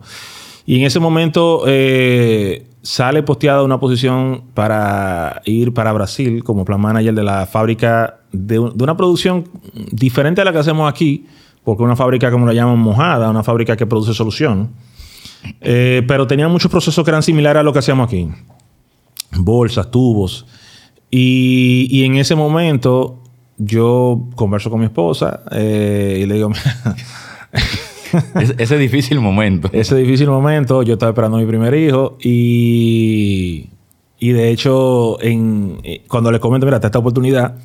[0.65, 6.79] Y en ese momento eh, sale posteada una posición para ir para Brasil como plan
[6.81, 9.47] manager de la fábrica de, un- de una producción
[9.91, 11.25] diferente a la que hacemos aquí,
[11.63, 14.71] porque una fábrica, como la llaman, mojada, una fábrica que produce solución.
[15.61, 18.29] Eh, pero tenía muchos procesos que eran similares a lo que hacíamos aquí.
[19.37, 20.45] Bolsas, tubos.
[21.09, 23.21] Y, en ese momento
[23.57, 26.95] yo converso con mi esposa eh, y le digo, "Mira,
[28.39, 29.69] Es- ese difícil momento.
[29.73, 33.69] ese difícil momento, yo estaba esperando a mi primer hijo y,
[34.19, 37.55] y de hecho, en, eh, cuando le comento, mira, está esta oportunidad,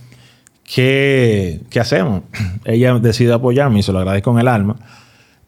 [0.64, 2.22] ¿qué, qué hacemos?
[2.64, 4.76] Ella decide apoyarme y se lo agradezco con el alma.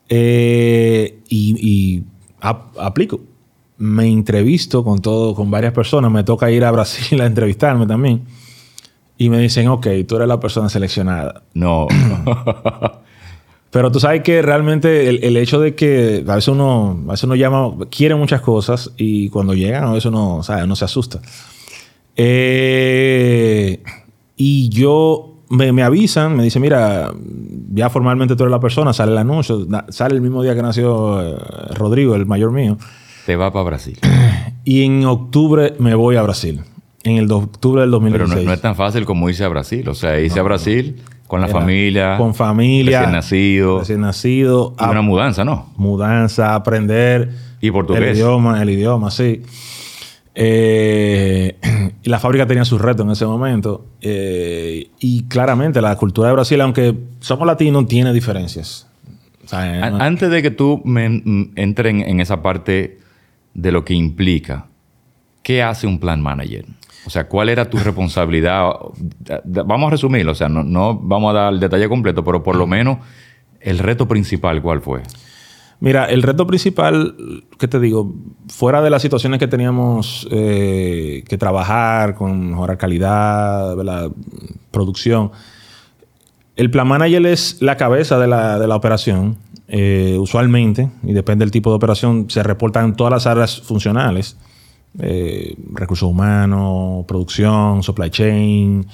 [0.08, 2.04] Eh, y y
[2.40, 3.20] ap- aplico.
[3.78, 6.10] Me entrevisto con todo, con varias personas.
[6.10, 8.22] Me toca ir a Brasil a entrevistarme también.
[9.16, 11.42] Y me dicen, ok, tú eres la persona seleccionada.
[11.54, 11.86] No.
[13.70, 17.24] Pero tú sabes que realmente el, el hecho de que a veces uno, a veces
[17.24, 20.64] uno llama, quiere muchas cosas y cuando llegan a veces uno, ¿sabes?
[20.64, 21.20] uno se asusta.
[22.16, 23.80] Eh,
[24.36, 27.12] y yo, me, me avisan, me dicen, mira,
[27.72, 31.22] ya formalmente tú eres la persona, sale el anuncio, sale el mismo día que nació
[31.22, 31.36] eh,
[31.74, 32.76] Rodrigo, el mayor mío.
[33.24, 33.98] Te va para Brasil.
[34.62, 36.60] Y en octubre me voy a Brasil.
[37.02, 38.44] En el octubre del Pero 2016.
[38.44, 39.88] no, no es tan fácil como irse a Brasil.
[39.88, 40.96] O sea, irse a Brasil
[41.30, 42.16] con la Era familia.
[42.16, 42.98] Con familia.
[42.98, 43.78] Recién nacido.
[43.78, 44.74] Recién nacido.
[44.80, 45.72] y una mudanza, ¿no?
[45.76, 48.02] mudanza, aprender Y portugués.
[48.02, 49.40] el idioma, el idioma, sí.
[50.34, 51.56] Eh,
[52.02, 53.86] la fábrica tenía sus retos en ese momento.
[54.00, 58.88] Eh, y claramente la cultura de Brasil, aunque somos latinos, tiene diferencias.
[59.44, 62.98] O sea, Antes de que tú me, mm, entre en, en esa parte
[63.54, 64.66] de lo que implica,
[65.44, 66.64] ¿qué hace un plan manager?
[67.06, 68.70] O sea, ¿cuál era tu responsabilidad?
[69.44, 72.56] Vamos a resumirlo, o sea, no, no vamos a dar el detalle completo, pero por
[72.56, 72.98] lo menos
[73.60, 75.02] el reto principal, ¿cuál fue?
[75.80, 77.14] Mira, el reto principal,
[77.58, 78.12] ¿qué te digo?
[78.48, 84.10] Fuera de las situaciones que teníamos eh, que trabajar con mejorar calidad, la
[84.70, 85.32] producción,
[86.56, 89.38] el plan manager es la cabeza de la, de la operación.
[89.72, 94.36] Eh, usualmente, y depende del tipo de operación, se reportan todas las áreas funcionales.
[94.98, 98.86] Eh, recursos humanos, producción, supply chain.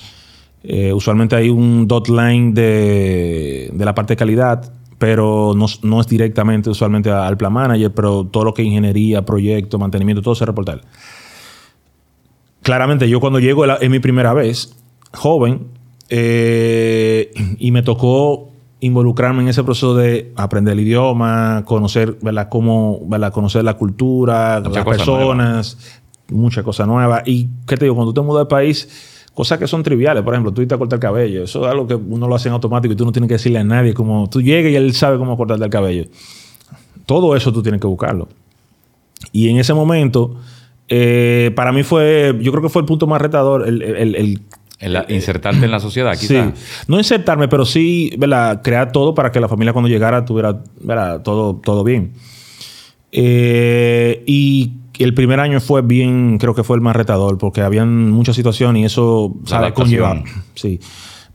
[0.93, 6.71] usualmente hay un dot line de, de la parte de calidad pero no, es directamente
[6.71, 10.81] usualmente al plan manager, pero todo lo que es ingeniería, proyecto, mantenimiento, todo se reporta.
[12.63, 14.77] Claramente yo cuando llego es mi primera vez,
[15.13, 15.69] joven,
[16.09, 18.51] eh, y me tocó
[18.81, 22.49] involucrarme en ese proceso de aprender el idioma, conocer, ¿verdad?
[22.49, 23.01] Cómo,
[23.33, 25.79] conocer la cultura, las personas,
[26.29, 27.23] muchas cosas nuevas.
[27.27, 27.95] Y, ¿qué te digo?
[27.95, 30.79] Cuando tú te mudas de país Cosas que son triviales, por ejemplo, tú irte a
[30.79, 31.45] cortar el cabello.
[31.45, 33.59] Eso es algo que uno lo hace en automático y tú no tienes que decirle
[33.59, 36.05] a nadie como tú llegas y él sabe cómo cortarte el cabello.
[37.05, 38.29] Todo eso tú tienes que buscarlo.
[39.33, 40.37] Y en ese momento,
[40.89, 44.41] eh, para mí fue, yo creo que fue el punto más retador, el, el,
[45.09, 46.53] insertarte en la sociedad, quizás.
[46.55, 46.85] Sí.
[46.89, 48.61] No insertarme, pero sí ¿verdad?
[48.63, 51.23] crear todo para que la familia cuando llegara tuviera ¿verdad?
[51.23, 52.13] Todo, todo bien.
[53.13, 58.11] Eh, y el primer año fue bien, creo que fue el más retador, porque habían
[58.11, 60.23] muchas situaciones y eso sabe conllevar.
[60.55, 60.81] Sí.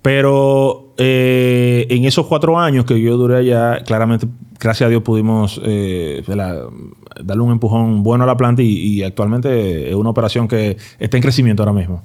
[0.02, 4.28] Pero eh, en esos cuatro años que yo duré allá, claramente,
[4.60, 9.96] gracias a Dios, pudimos eh, darle un empujón bueno a la planta y, actualmente es
[9.96, 12.04] una operación que está en crecimiento ahora mismo.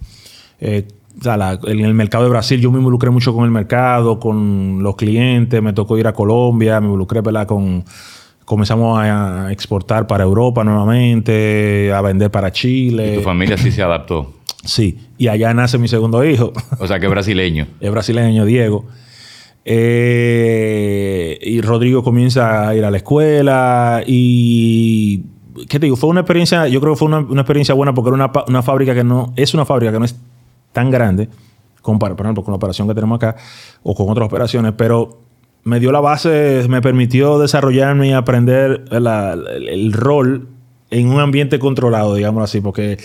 [0.61, 0.87] Eh,
[1.25, 5.63] en el mercado de Brasil, yo me involucré mucho con el mercado, con los clientes,
[5.63, 7.85] me tocó ir a Colombia, me involucré con
[8.47, 13.15] comenzamos a exportar para Europa nuevamente, a vender para Chile.
[13.15, 14.33] ¿Y tu familia sí se adaptó?
[14.67, 16.53] Sí, y allá nace mi segundo hijo.
[16.81, 17.69] O sea, que es brasileño.
[17.81, 18.85] es brasileño, Diego.
[19.65, 25.23] Eh, y Rodrigo comienza a ir a la escuela y...
[25.69, 25.95] ¿Qué te digo?
[25.95, 29.05] Fue una experiencia, yo creo que fue una, experiencia buena porque era una, fábrica que
[29.05, 29.33] no...
[29.37, 30.17] Es una fábrica que no es
[30.77, 31.31] tan grande,
[31.83, 33.37] por ejemplo, con la operación que tenemos acá
[33.83, 35.21] o con otras operaciones, pero
[35.65, 40.49] me dio la base, me permitió desarrollarme y aprender el, rol
[40.91, 42.99] en un ambiente controlado, digamos así, porque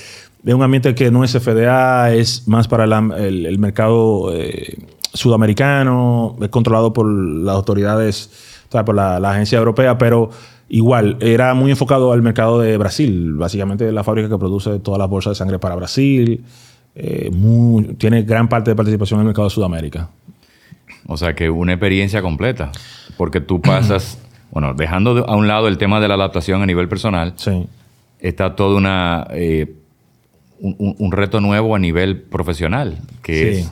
[0.46, 4.78] es un ambiente que no es FDA, es más para el, mercado eh,
[5.14, 8.30] sudamericano, es controlado por las autoridades,
[8.68, 10.30] o sea, por la, agencia europea, pero
[10.68, 15.10] igual, era muy enfocado al mercado de Brasil, básicamente la fábrica que produce todas las
[15.10, 16.44] bolsas de sangre para Brasil,
[16.96, 17.32] eh,
[17.98, 20.10] tiene gran parte de participación en el mercado de Sudamérica.
[21.08, 22.72] O sea que una experiencia completa.
[23.18, 24.18] Porque tú pasas,
[24.52, 27.68] bueno, dejando a un lado el tema de la adaptación a nivel personal, sí.
[28.20, 29.74] está todo una, eh,
[30.60, 33.72] un, reto nuevo a nivel profesional, que es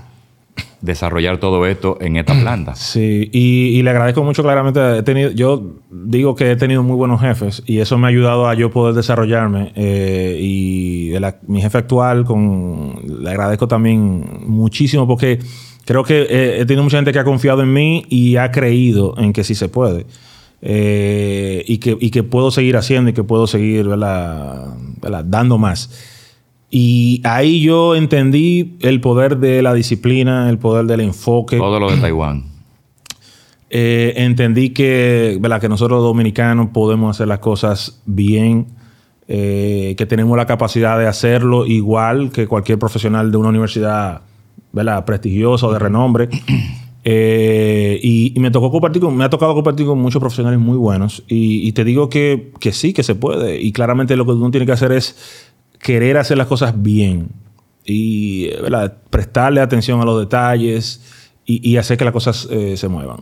[0.82, 2.76] desarrollar todo esto en esta planta.
[2.76, 4.98] Sí, y, le agradezco mucho claramente.
[4.98, 8.48] He tenido, yo digo que he tenido muy buenos jefes y eso me ha ayudado
[8.48, 9.72] a yo poder desarrollarme.
[9.76, 11.12] Eh, y
[11.48, 15.40] mi jefe actual, con, le agradezco también muchísimo porque
[15.86, 19.16] creo que eh, he tenido mucha gente que ha confiado en mí y ha creído
[19.18, 20.06] en que sí se puede.
[20.62, 23.88] Eh, y, que, que, puedo seguir haciendo y que puedo seguir
[25.26, 26.19] dando más.
[26.72, 31.58] Y ahí yo entendí el poder de la disciplina, el poder del enfoque.
[31.58, 32.46] Todo lo de Taiwán.
[33.72, 38.68] Eh, entendí que, que nosotros dominicanos podemos hacer las cosas bien,
[39.28, 44.22] que tenemos la capacidad de hacerlo igual que cualquier profesional de una universidad
[44.72, 45.06] ¿verdad?
[45.06, 46.30] prestigioso, de renombre.
[47.12, 51.24] Eh, y, me tocó compartir con, me ha tocado compartir con muchos profesionales muy buenos.
[51.28, 53.60] Y, te digo que, sí, que se puede.
[53.60, 55.49] Y claramente lo que uno tiene que hacer es
[55.80, 57.30] querer hacer las cosas bien.
[57.84, 58.50] Y
[59.10, 61.02] prestarle atención a los detalles
[61.46, 63.22] y, hacer que las cosas eh, se muevan.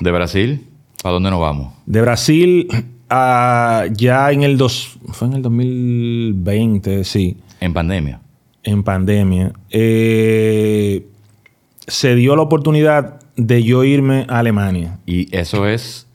[0.00, 0.66] ¿De Brasil?
[1.04, 1.72] ¿A dónde nos vamos?
[1.86, 2.68] De Brasil,
[3.08, 7.36] ya en el dos, fue en el 2020, sí.
[7.60, 8.20] En pandemia
[8.62, 11.06] en pandemia, eh,
[11.86, 14.98] se dio la oportunidad de yo irme a Alemania.
[15.06, 16.06] Y eso es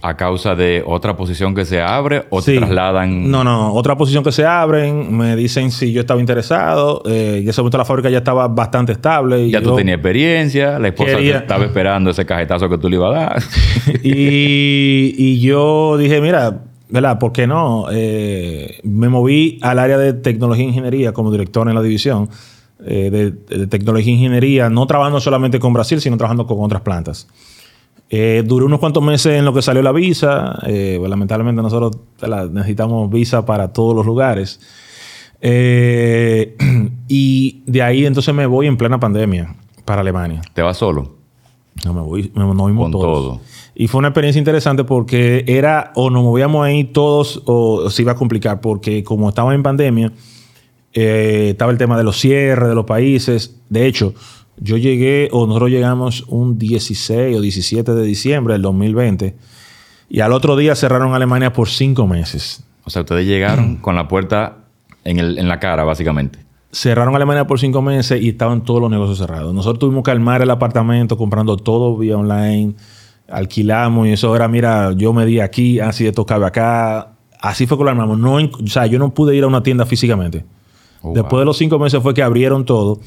[0.00, 3.30] a causa de otra posición que se abre o se trasladan.
[3.30, 7.02] No, no, otra posición que se abren, me dicen si yo estaba interesado.
[7.06, 9.46] Eh, y ese momento la fábrica ya estaba bastante estable.
[9.46, 13.16] Y ya tú tenías experiencia, la esposa estaba esperando ese cajetazo que tú le ibas
[13.16, 13.42] a dar.
[14.04, 17.18] y, y yo dije, mira, ¿verdad?
[17.18, 17.86] ¿Por qué no?
[17.90, 22.28] Eh, me moví al área de tecnología e ingeniería como director en la división
[22.84, 27.26] eh, de, tecnología e ingeniería, no trabajando solamente con Brasil, sino trabajando con otras plantas.
[28.10, 30.58] Eh, duré unos cuantos meses en lo que salió la visa.
[30.66, 31.98] Eh, pues, lamentablemente nosotros
[32.50, 34.60] necesitamos visa para todos los lugares.
[35.40, 36.56] Eh,
[37.08, 39.54] y de ahí entonces me voy en plena pandemia
[39.84, 40.40] para Alemania.
[40.54, 41.16] ¿Te vas solo?
[41.84, 43.40] No, me voy, me, nos Con todo.
[43.74, 48.12] Y fue una experiencia interesante porque era o nos movíamos ahí todos o se iba
[48.12, 50.12] a complicar porque como estaba en pandemia,
[50.92, 53.60] estaba el tema de los cierres de los países.
[53.68, 54.14] De hecho,
[54.60, 59.36] yo llegué, o nosotros llegamos un 16 o 17 de diciembre del 2020,
[60.10, 62.64] y al otro día cerraron Alemania por cinco meses.
[62.84, 64.58] O sea, ustedes llegaron con la puerta
[65.04, 66.38] en, el, en la cara, básicamente.
[66.70, 69.54] Cerraron Alemania por cinco meses y estaban todos los negocios cerrados.
[69.54, 72.74] Nosotros tuvimos que armar el apartamento comprando todo vía online,
[73.28, 77.12] alquilamos y eso era, mira, yo me di aquí, así esto cabe acá.
[77.40, 78.18] Así fue que lo armamos.
[78.18, 80.44] No, o sea, yo no pude ir a una tienda físicamente.
[81.02, 83.00] Oh, Después de los cinco meses fue que abrieron todo.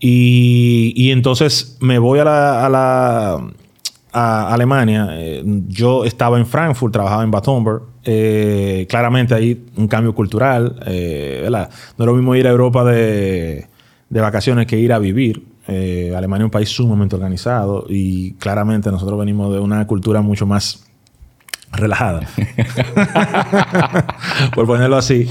[0.00, 3.40] Y, entonces me voy a la,
[4.12, 5.08] a Alemania.
[5.12, 7.82] Eh, yo estaba en Frankfurt, trabajaba en Batonberg.
[8.04, 10.80] Eh, claramente hay un cambio cultural.
[10.86, 13.66] Eh, no es lo mismo ir a Europa de,
[14.08, 15.48] de vacaciones que ir a vivir.
[15.68, 20.84] Alemania es un país sumamente organizado y claramente nosotros venimos de una cultura mucho más
[21.70, 22.26] relajada,
[24.54, 25.28] por ponerlo así.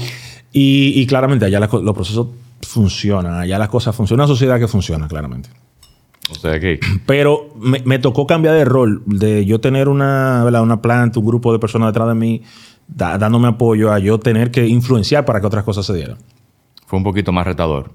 [0.50, 2.28] Y, claramente allá los procesos
[2.62, 3.34] funcionan.
[3.34, 4.24] Allá las cosas funcionan.
[4.24, 5.50] Una sociedad que funciona, claramente.
[6.30, 6.78] O sea que...
[7.06, 9.02] Pero me, tocó cambiar de rol.
[9.06, 12.42] De yo tener una, una planta, un grupo de personas detrás de mí,
[12.88, 16.18] dándome apoyo a yo tener que influenciar para que otras cosas se dieran.
[16.86, 17.92] Fue un poquito más retador.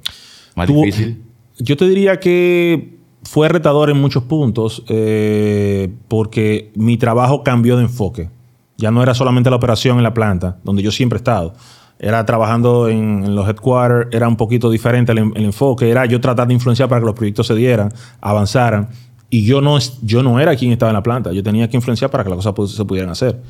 [0.56, 1.24] Más difícil.
[1.58, 7.84] Yo te diría que fue retador en muchos puntos eh, porque mi trabajo cambió de
[7.84, 8.30] enfoque.
[8.78, 11.54] Ya no era solamente la operación en la planta, donde yo siempre he estado
[12.00, 16.54] era trabajando en, los headquarters, era un poquito diferente el, enfoque, era yo tratar de
[16.54, 17.92] influenciar para que los proyectos se dieran,
[18.22, 18.90] avanzaran.
[19.30, 22.12] Y yo no, yo no era quien estaba en la planta, yo tenía que influenciar
[22.12, 23.42] para que las cosas se pudieran hacer.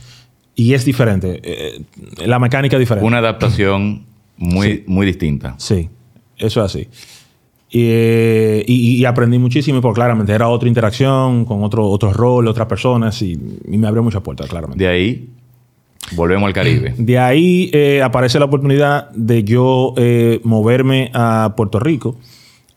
[0.56, 1.82] Y es diferente, eh,
[2.26, 3.06] la mecánica es diferente.
[3.06, 4.04] Una adaptación
[4.38, 5.56] muy, muy distinta.
[5.58, 5.90] Sí,
[6.38, 6.88] eso es así.
[7.78, 13.22] Eh, y, aprendí muchísimo porque claramente era otra interacción con otro, otro rol, otras personas
[13.22, 13.34] y,
[13.68, 14.82] y me abrió muchas puertas, claramente.
[14.82, 15.30] De ahí
[16.14, 16.94] Volvemos al Caribe.
[16.98, 22.18] De ahí eh, aparece la oportunidad de yo eh, moverme a Puerto Rico,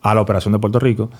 [0.00, 1.10] a la operación de Puerto Rico,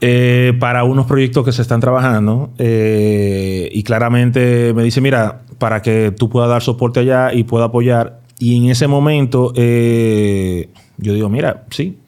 [0.00, 2.50] eh, para unos proyectos que se están trabajando.
[2.58, 8.20] y claramente me dice, mira, para que tú puedas dar soporte allá y pueda apoyar.
[8.38, 11.98] Y en ese momento yo digo, mira, sí,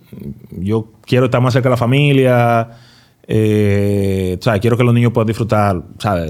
[0.50, 2.70] yo quiero estar más cerca de la familia.
[3.26, 5.82] Eh, quiero que los niños puedan disfrutar,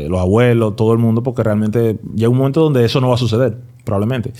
[0.08, 3.18] Los abuelos, todo el mundo, porque realmente llega un momento donde eso no va a
[3.18, 4.32] suceder, probablemente.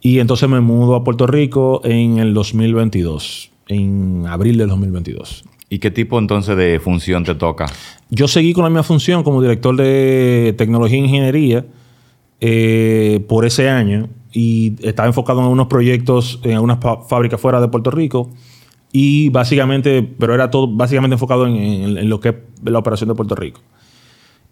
[0.00, 5.44] Y entonces me mudo a Puerto Rico en el 2022, en abril del 2022.
[5.68, 7.66] ¿Y qué tipo entonces de función te toca?
[8.10, 11.64] Yo seguí con la misma función como director de tecnología e ingeniería
[12.40, 16.78] eh, por ese año y estaba enfocado en algunos proyectos en algunas
[17.08, 18.30] fábricas fuera de Puerto Rico
[18.92, 23.34] y básicamente, pero era todo básicamente enfocado en, lo que es la operación de Puerto
[23.34, 23.60] Rico.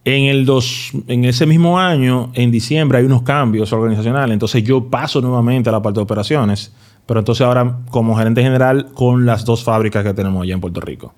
[0.02, 4.32] En, el dos, en ese mismo año, en diciembre, hay unos cambios organizacionales.
[4.32, 6.72] Entonces yo paso nuevamente a la parte de operaciones,
[7.04, 10.80] pero entonces ahora como gerente general con las dos fábricas que tenemos allá en Puerto
[10.80, 11.14] Rico.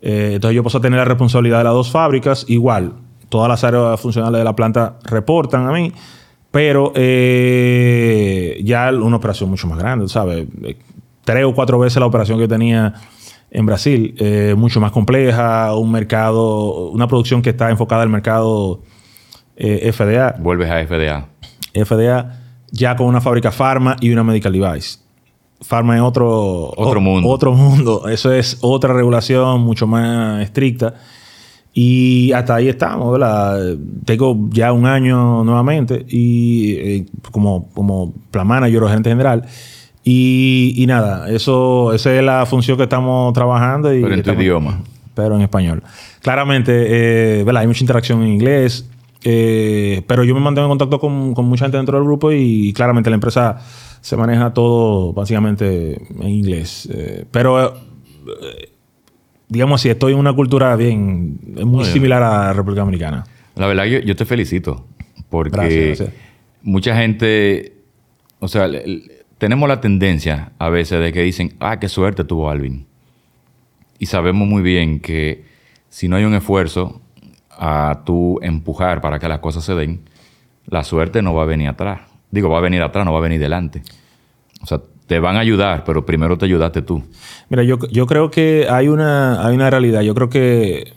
[0.00, 2.44] Eh, entonces yo paso a tener la responsabilidad de las dos fábricas.
[2.48, 2.94] Igual,
[3.28, 5.92] todas las áreas funcionales de la planta reportan a mí,
[6.50, 10.48] pero eh, ya una operación mucho más grande, ¿sabes?
[11.28, 12.94] Tres o cuatro veces la operación que tenía
[13.50, 18.80] en Brasil, eh, mucho más compleja, un mercado, una producción que está enfocada al mercado
[19.54, 20.36] eh, FDA.
[20.38, 21.28] Vuelves a FDA.
[21.74, 25.00] FDA, ya con una fábrica Pharma y una Medical Device.
[25.60, 27.28] Pharma es otro, otro mundo.
[27.28, 28.08] Otro mundo.
[28.08, 30.94] Eso es otra regulación mucho más estricta.
[31.74, 33.76] Y hasta ahí estamos, ¿verdad?
[34.06, 39.44] Tengo ya un año nuevamente y eh, como, como plan manager o gerente general.
[40.04, 43.94] Y, nada, eso, esa es la función que estamos trabajando.
[43.94, 44.80] Y pero en tu idioma.
[45.14, 45.82] Pero en español.
[46.22, 48.88] Claramente, eh, Hay mucha interacción en inglés.
[49.24, 53.10] Eh, pero yo me mantengo en contacto con, mucha gente dentro del grupo y, claramente
[53.10, 53.58] la empresa
[54.00, 56.88] se maneja todo básicamente en inglés.
[56.90, 57.74] Eh, pero,
[59.48, 63.26] digamos así, estoy en una cultura bien, muy similar a la República Dominicana.
[63.56, 64.86] La verdad, yo, yo te felicito.
[65.28, 66.10] Porque
[66.62, 67.74] mucha gente,
[68.38, 68.68] o sea,
[69.38, 72.86] tenemos la tendencia a veces de que dicen, ah, qué suerte tuvo Alvin.
[73.98, 75.44] Y sabemos muy bien que
[75.88, 77.00] si no hay un esfuerzo
[77.50, 80.02] a tú empujar para que las cosas se den,
[80.66, 82.00] la suerte no va a venir atrás.
[82.30, 83.82] Digo, va a venir atrás, no va a venir delante.
[84.60, 87.02] O sea, te van a ayudar, pero primero te ayudaste tú.
[87.48, 90.02] Mira, yo, yo creo que hay una, hay una realidad.
[90.02, 90.92] Yo creo que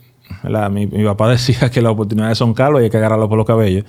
[0.70, 3.84] Mi, papá decía que las oportunidades son calvas y hay que agarrarlo por los cabellos.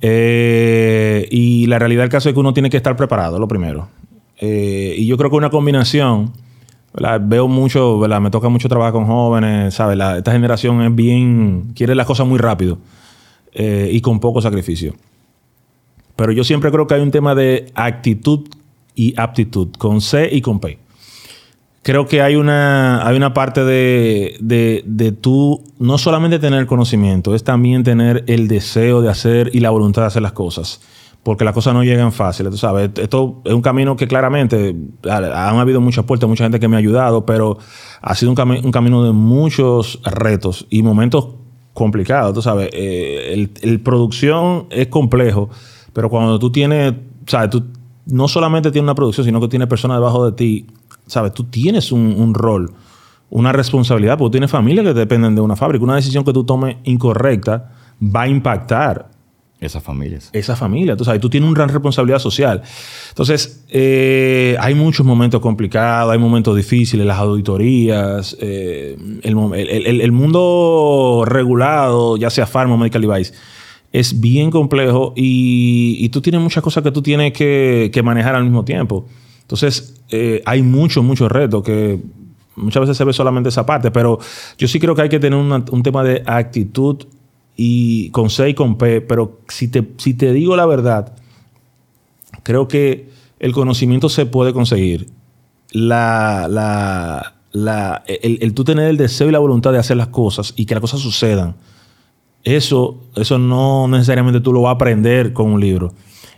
[0.00, 3.88] Eh, y la realidad del caso es que uno tiene que estar preparado, lo primero.
[4.38, 6.32] Eh, y yo creo que una combinación,
[7.22, 9.98] veo mucho, me toca mucho trabajar con jóvenes, ¿sabes?
[10.16, 12.78] esta generación es bien, quiere las cosas muy rápido
[13.52, 14.94] eh, y con poco sacrificio.
[16.16, 18.48] Pero yo siempre creo que hay un tema de actitud
[18.94, 20.78] y aptitud, con C y con P
[21.82, 27.34] creo que hay una, hay una parte de, de, de tú no solamente tener conocimiento,
[27.34, 30.80] es también tener el deseo de hacer y la voluntad de hacer las cosas.
[31.22, 32.92] Porque las cosas no llegan fáciles, tú sabes.
[32.96, 34.74] Esto es un camino que claramente
[35.04, 37.58] han habido muchas puertas, mucha gente que me ha ayudado, pero
[38.00, 41.28] ha sido un, un camino de muchos retos y momentos
[41.74, 42.70] complicados, tú sabes.
[42.72, 45.50] Eh, el, el, producción es complejo,
[45.92, 46.94] pero cuando tú tienes,
[47.26, 47.64] sabes, tú
[48.06, 50.66] no solamente tienes una producción, sino que tienes personas debajo de ti
[51.06, 51.34] ¿sabes?
[51.34, 52.72] Tú tienes un, rol,
[53.28, 55.84] una responsabilidad, porque tienes familia que dependen de una fábrica.
[55.84, 57.72] Una decisión que tú tomes incorrecta
[58.02, 59.10] va a impactar
[59.60, 60.30] esas familias.
[60.32, 62.62] Esa familia, tú sabes, tú tienes una gran responsabilidad social.
[63.10, 72.16] Entonces, eh, hay muchos momentos complicados, hay momentos difíciles, las auditorías, eh, el, mundo regulado,
[72.16, 73.34] ya sea Pharma o Medical Device,
[73.92, 78.44] es bien complejo y, tú tienes muchas cosas que tú tienes que, que manejar al
[78.44, 79.06] mismo tiempo.
[79.50, 82.00] Entonces, eh, hay muchos, muchos retos que
[82.54, 84.20] muchas veces se ve solamente esa parte, pero
[84.56, 87.04] yo sí creo que hay que tener un tema de actitud
[87.56, 91.14] y con C y con P, pero si te, si te digo la verdad,
[92.44, 95.08] creo que el conocimiento se puede conseguir.
[95.72, 100.08] La, la, la, el, el, tú tener el deseo y la voluntad de hacer las
[100.08, 101.56] cosas y que las cosas sucedan,
[102.44, 105.92] eso, eso no necesariamente tú lo vas a aprender con un libro.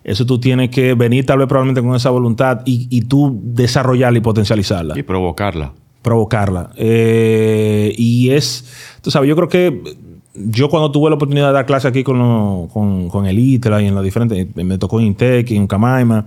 [0.05, 4.19] Eso tú tienes que venir tal vez probablemente con esa voluntad y, y tú desarrollarla
[4.19, 4.99] y potencializarla.
[4.99, 5.73] Y provocarla.
[6.03, 6.71] Provocarla.
[6.77, 9.83] Eh, y es, tú sabes, yo creo que
[10.35, 13.87] yo cuando tuve la oportunidad de dar clase aquí con, con, con, el ITRA y
[13.87, 16.27] en las diferentes, me tocó en Intec y en Camaima,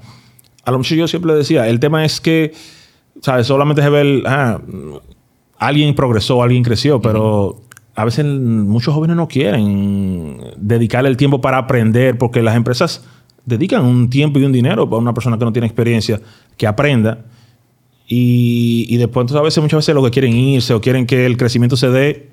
[0.63, 2.53] a lo mejor yo siempre decía, el tema es que,
[3.21, 3.47] ¿sabes?
[3.47, 4.59] Solamente se ve el, ah,
[5.57, 7.61] alguien progresó, alguien creció, pero
[7.95, 13.05] a veces muchos jóvenes no quieren dedicarle el tiempo para aprender porque las empresas
[13.46, 16.20] dedican un tiempo y un dinero para una persona que no tiene experiencia,
[16.58, 17.26] que aprenda.
[18.08, 21.26] Y, y después, entonces, a veces, muchas veces lo que quieren irse o quieren que
[21.26, 22.30] el crecimiento se dé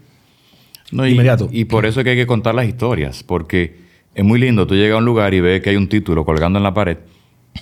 [0.93, 1.49] inmediato.
[1.51, 3.77] Y por eso es que hay que contar las historias, porque
[4.15, 4.67] es muy lindo.
[4.67, 6.99] Tú llegas a un lugar y ves que hay un título colgando en la pared.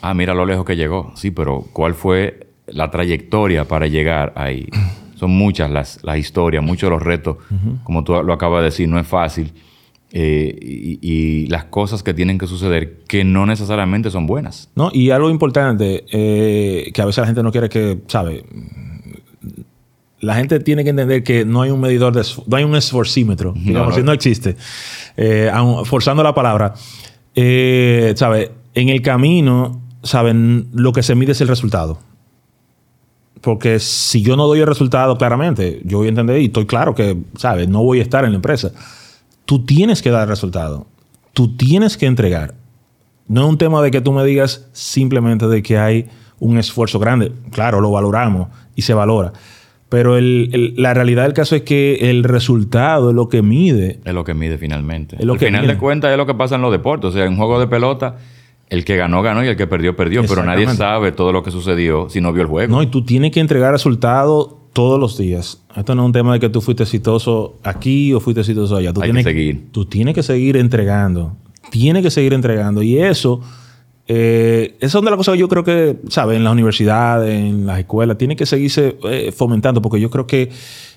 [0.02, 1.12] Ah, mira lo lejos que llegó.
[1.14, 4.68] Sí, pero ¿cuál fue la trayectoria para llegar ahí?
[5.14, 7.36] Son muchas las, las historias, muchos los retos.
[7.84, 9.52] Como tú lo acabas de decir, no es fácil.
[10.12, 14.68] Eh, y, las cosas que tienen que suceder que no necesariamente son buenas.
[14.74, 18.44] No, y algo importante eh, que a veces la gente no quiere que, ¿sabe?
[20.20, 23.52] La gente tiene que entender que no hay un medidor de, no hay un esforcímetro,
[23.56, 24.06] digamos, no, no.
[24.06, 24.56] no existe.
[25.16, 25.50] Eh,
[25.84, 26.74] forzando la palabra,
[27.34, 28.52] ¿sabe?
[28.74, 30.68] En el camino, ¿saben?
[30.72, 31.98] Lo que se mide es el resultado.
[33.40, 36.94] Porque si yo no doy el resultado claramente, yo voy a entender y estoy claro
[36.94, 37.68] que, ¿sabes?
[37.68, 38.72] No voy a estar en la empresa
[39.50, 40.86] tú tienes que dar resultado.
[41.32, 42.54] Tú tienes que entregar.
[43.26, 46.06] No es un tema de que tú me digas simplemente de que hay
[46.38, 47.32] un esfuerzo grande.
[47.50, 48.46] Claro, lo valoramos
[48.76, 49.32] y se valora.
[49.88, 53.98] Pero la realidad del caso es que el resultado es lo que mide.
[54.04, 55.16] Es lo que mide finalmente.
[55.16, 57.10] Al final de cuentas es lo que pasa en los deportes.
[57.10, 58.18] O sea, en un juego de pelota,
[58.68, 60.22] el que ganó, ganó y el que perdió, perdió.
[60.28, 62.72] Pero nadie sabe todo lo que sucedió si no vio el juego.
[62.72, 65.60] No, y tú tienes que entregar resultado todos los días.
[65.76, 68.92] Esto no es un tema de que tú fuiste exitoso aquí o fuiste exitoso allá.
[68.92, 69.68] Tú Hay tienes que seguir.
[69.72, 71.36] Tú tienes que seguir entregando.
[71.70, 72.82] Tienes que seguir entregando.
[72.82, 73.40] Y eso,
[74.06, 76.36] eh, esa es una de las cosas que yo creo que, ¿sabes?
[76.36, 80.50] En las universidades, en las escuelas, tiene que seguirse eh, fomentando porque yo creo que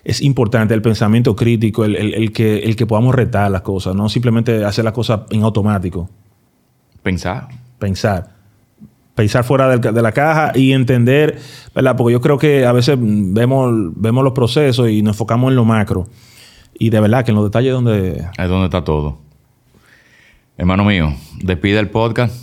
[0.03, 4.09] es importante el pensamiento crítico, el, el, que, el que podamos retar las cosas, no
[4.09, 6.09] simplemente hacer las cosas en automático.
[7.01, 7.47] Pensar.
[7.79, 8.42] Pensar
[9.15, 11.39] pensar fuera de la caja y entender,
[11.75, 11.95] ¿verdad?
[11.95, 15.65] Porque yo creo que a veces vemos, vemos los procesos y nos enfocamos en lo
[15.65, 16.07] macro.
[16.73, 18.25] Y de verdad que en los detalles es donde...
[18.37, 19.19] Es donde está todo.
[20.57, 22.35] Hermano mío, despide el podcast.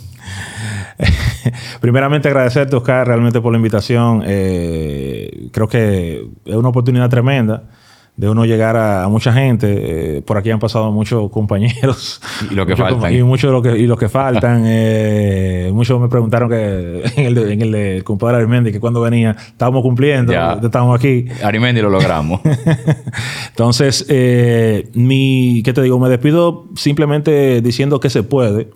[1.81, 4.23] Primeramente agradecerte, Oscar, realmente por la invitación.
[4.25, 7.63] Eh, creo que es una oportunidad tremenda
[8.17, 10.17] de uno llegar a, mucha gente.
[10.17, 12.21] Eh, por aquí han pasado muchos compañeros.
[12.49, 13.13] Y lo que faltan.
[13.13, 14.63] Y, muchos lo que, y los que faltan.
[14.65, 19.01] eh, muchos me preguntaron que en el de, en el de compadre Arimendi, que cuando
[19.01, 20.59] venía, estábamos cumpliendo, ya.
[20.61, 21.25] estábamos aquí.
[21.43, 22.41] Arimendi lo logramos.
[23.49, 25.99] Entonces, eh, mi, ¿qué te digo?
[25.99, 28.69] Me despido simplemente diciendo que se puede.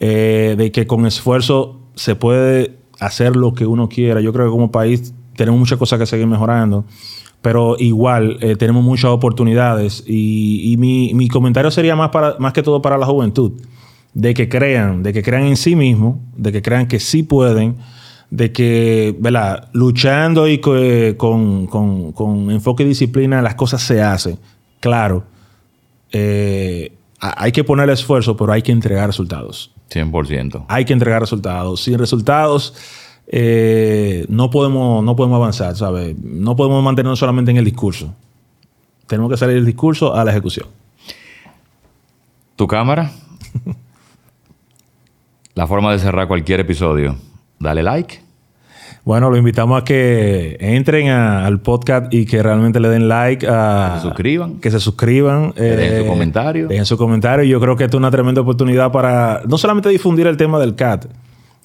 [0.00, 4.20] Eh, de que con esfuerzo se puede hacer lo que uno quiera.
[4.20, 6.84] Yo creo que como país tenemos muchas cosas que seguir mejorando
[7.42, 12.52] pero igual eh, tenemos muchas oportunidades y, y mi, mi, comentario sería más, para, más
[12.52, 13.52] que todo para la juventud,
[14.14, 17.76] de que crean, de que crean en sí mismos, de que crean que sí pueden,
[18.30, 19.68] de que, ¿verdad?
[19.72, 24.38] Luchando y eh, con, con, con, enfoque y disciplina las cosas se hacen.
[24.80, 25.24] Claro,
[26.12, 29.72] eh, hay que poner esfuerzo, pero hay que entregar resultados.
[29.90, 30.66] 100%.
[30.68, 31.82] Hay que entregar resultados.
[31.82, 32.74] Sin resultados
[33.30, 36.18] eh, no, podemos, no podemos avanzar, ¿sabes?
[36.18, 38.14] No podemos mantenernos solamente en el discurso.
[39.06, 40.66] Tenemos que salir del discurso a la ejecución.
[42.56, 43.12] Tu cámara.
[45.54, 47.16] la forma de cerrar cualquier episodio.
[47.58, 48.20] Dale like.
[49.04, 53.46] Bueno, lo invitamos a que entren al podcast y que realmente le den like.
[53.48, 54.60] A, que se suscriban.
[54.60, 55.52] Que se suscriban.
[55.54, 56.68] dejen su eh, comentario.
[56.68, 57.44] Dejen su comentario.
[57.44, 60.74] Yo creo que esto es una tremenda oportunidad para no solamente difundir el tema del
[60.74, 61.06] CAT,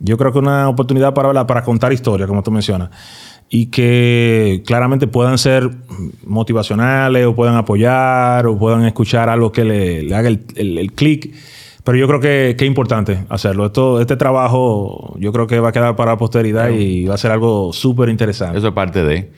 [0.04, 2.90] yo creo que una oportunidad para, para contar historias, como tú mencionas,
[3.50, 5.70] y que claramente puedan ser
[6.26, 11.34] motivacionales o puedan apoyar o puedan escuchar algo que le, haga el, el, clic.
[11.86, 13.66] Pero yo creo que, es importante hacerlo.
[13.66, 17.18] Esto, este trabajo yo creo que va a quedar para la posteridad y va a
[17.18, 18.58] ser algo súper interesante.
[18.58, 19.32] Eso es parte de...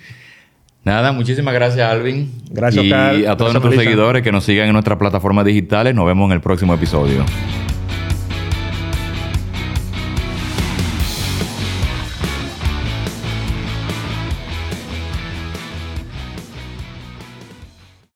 [0.83, 2.31] Nada, muchísimas gracias Alvin.
[2.49, 2.91] Gracias, Y
[3.25, 5.93] a todos nuestros seguidores que nos sigan en nuestras plataformas digitales.
[5.93, 7.23] Nos vemos en el próximo episodio.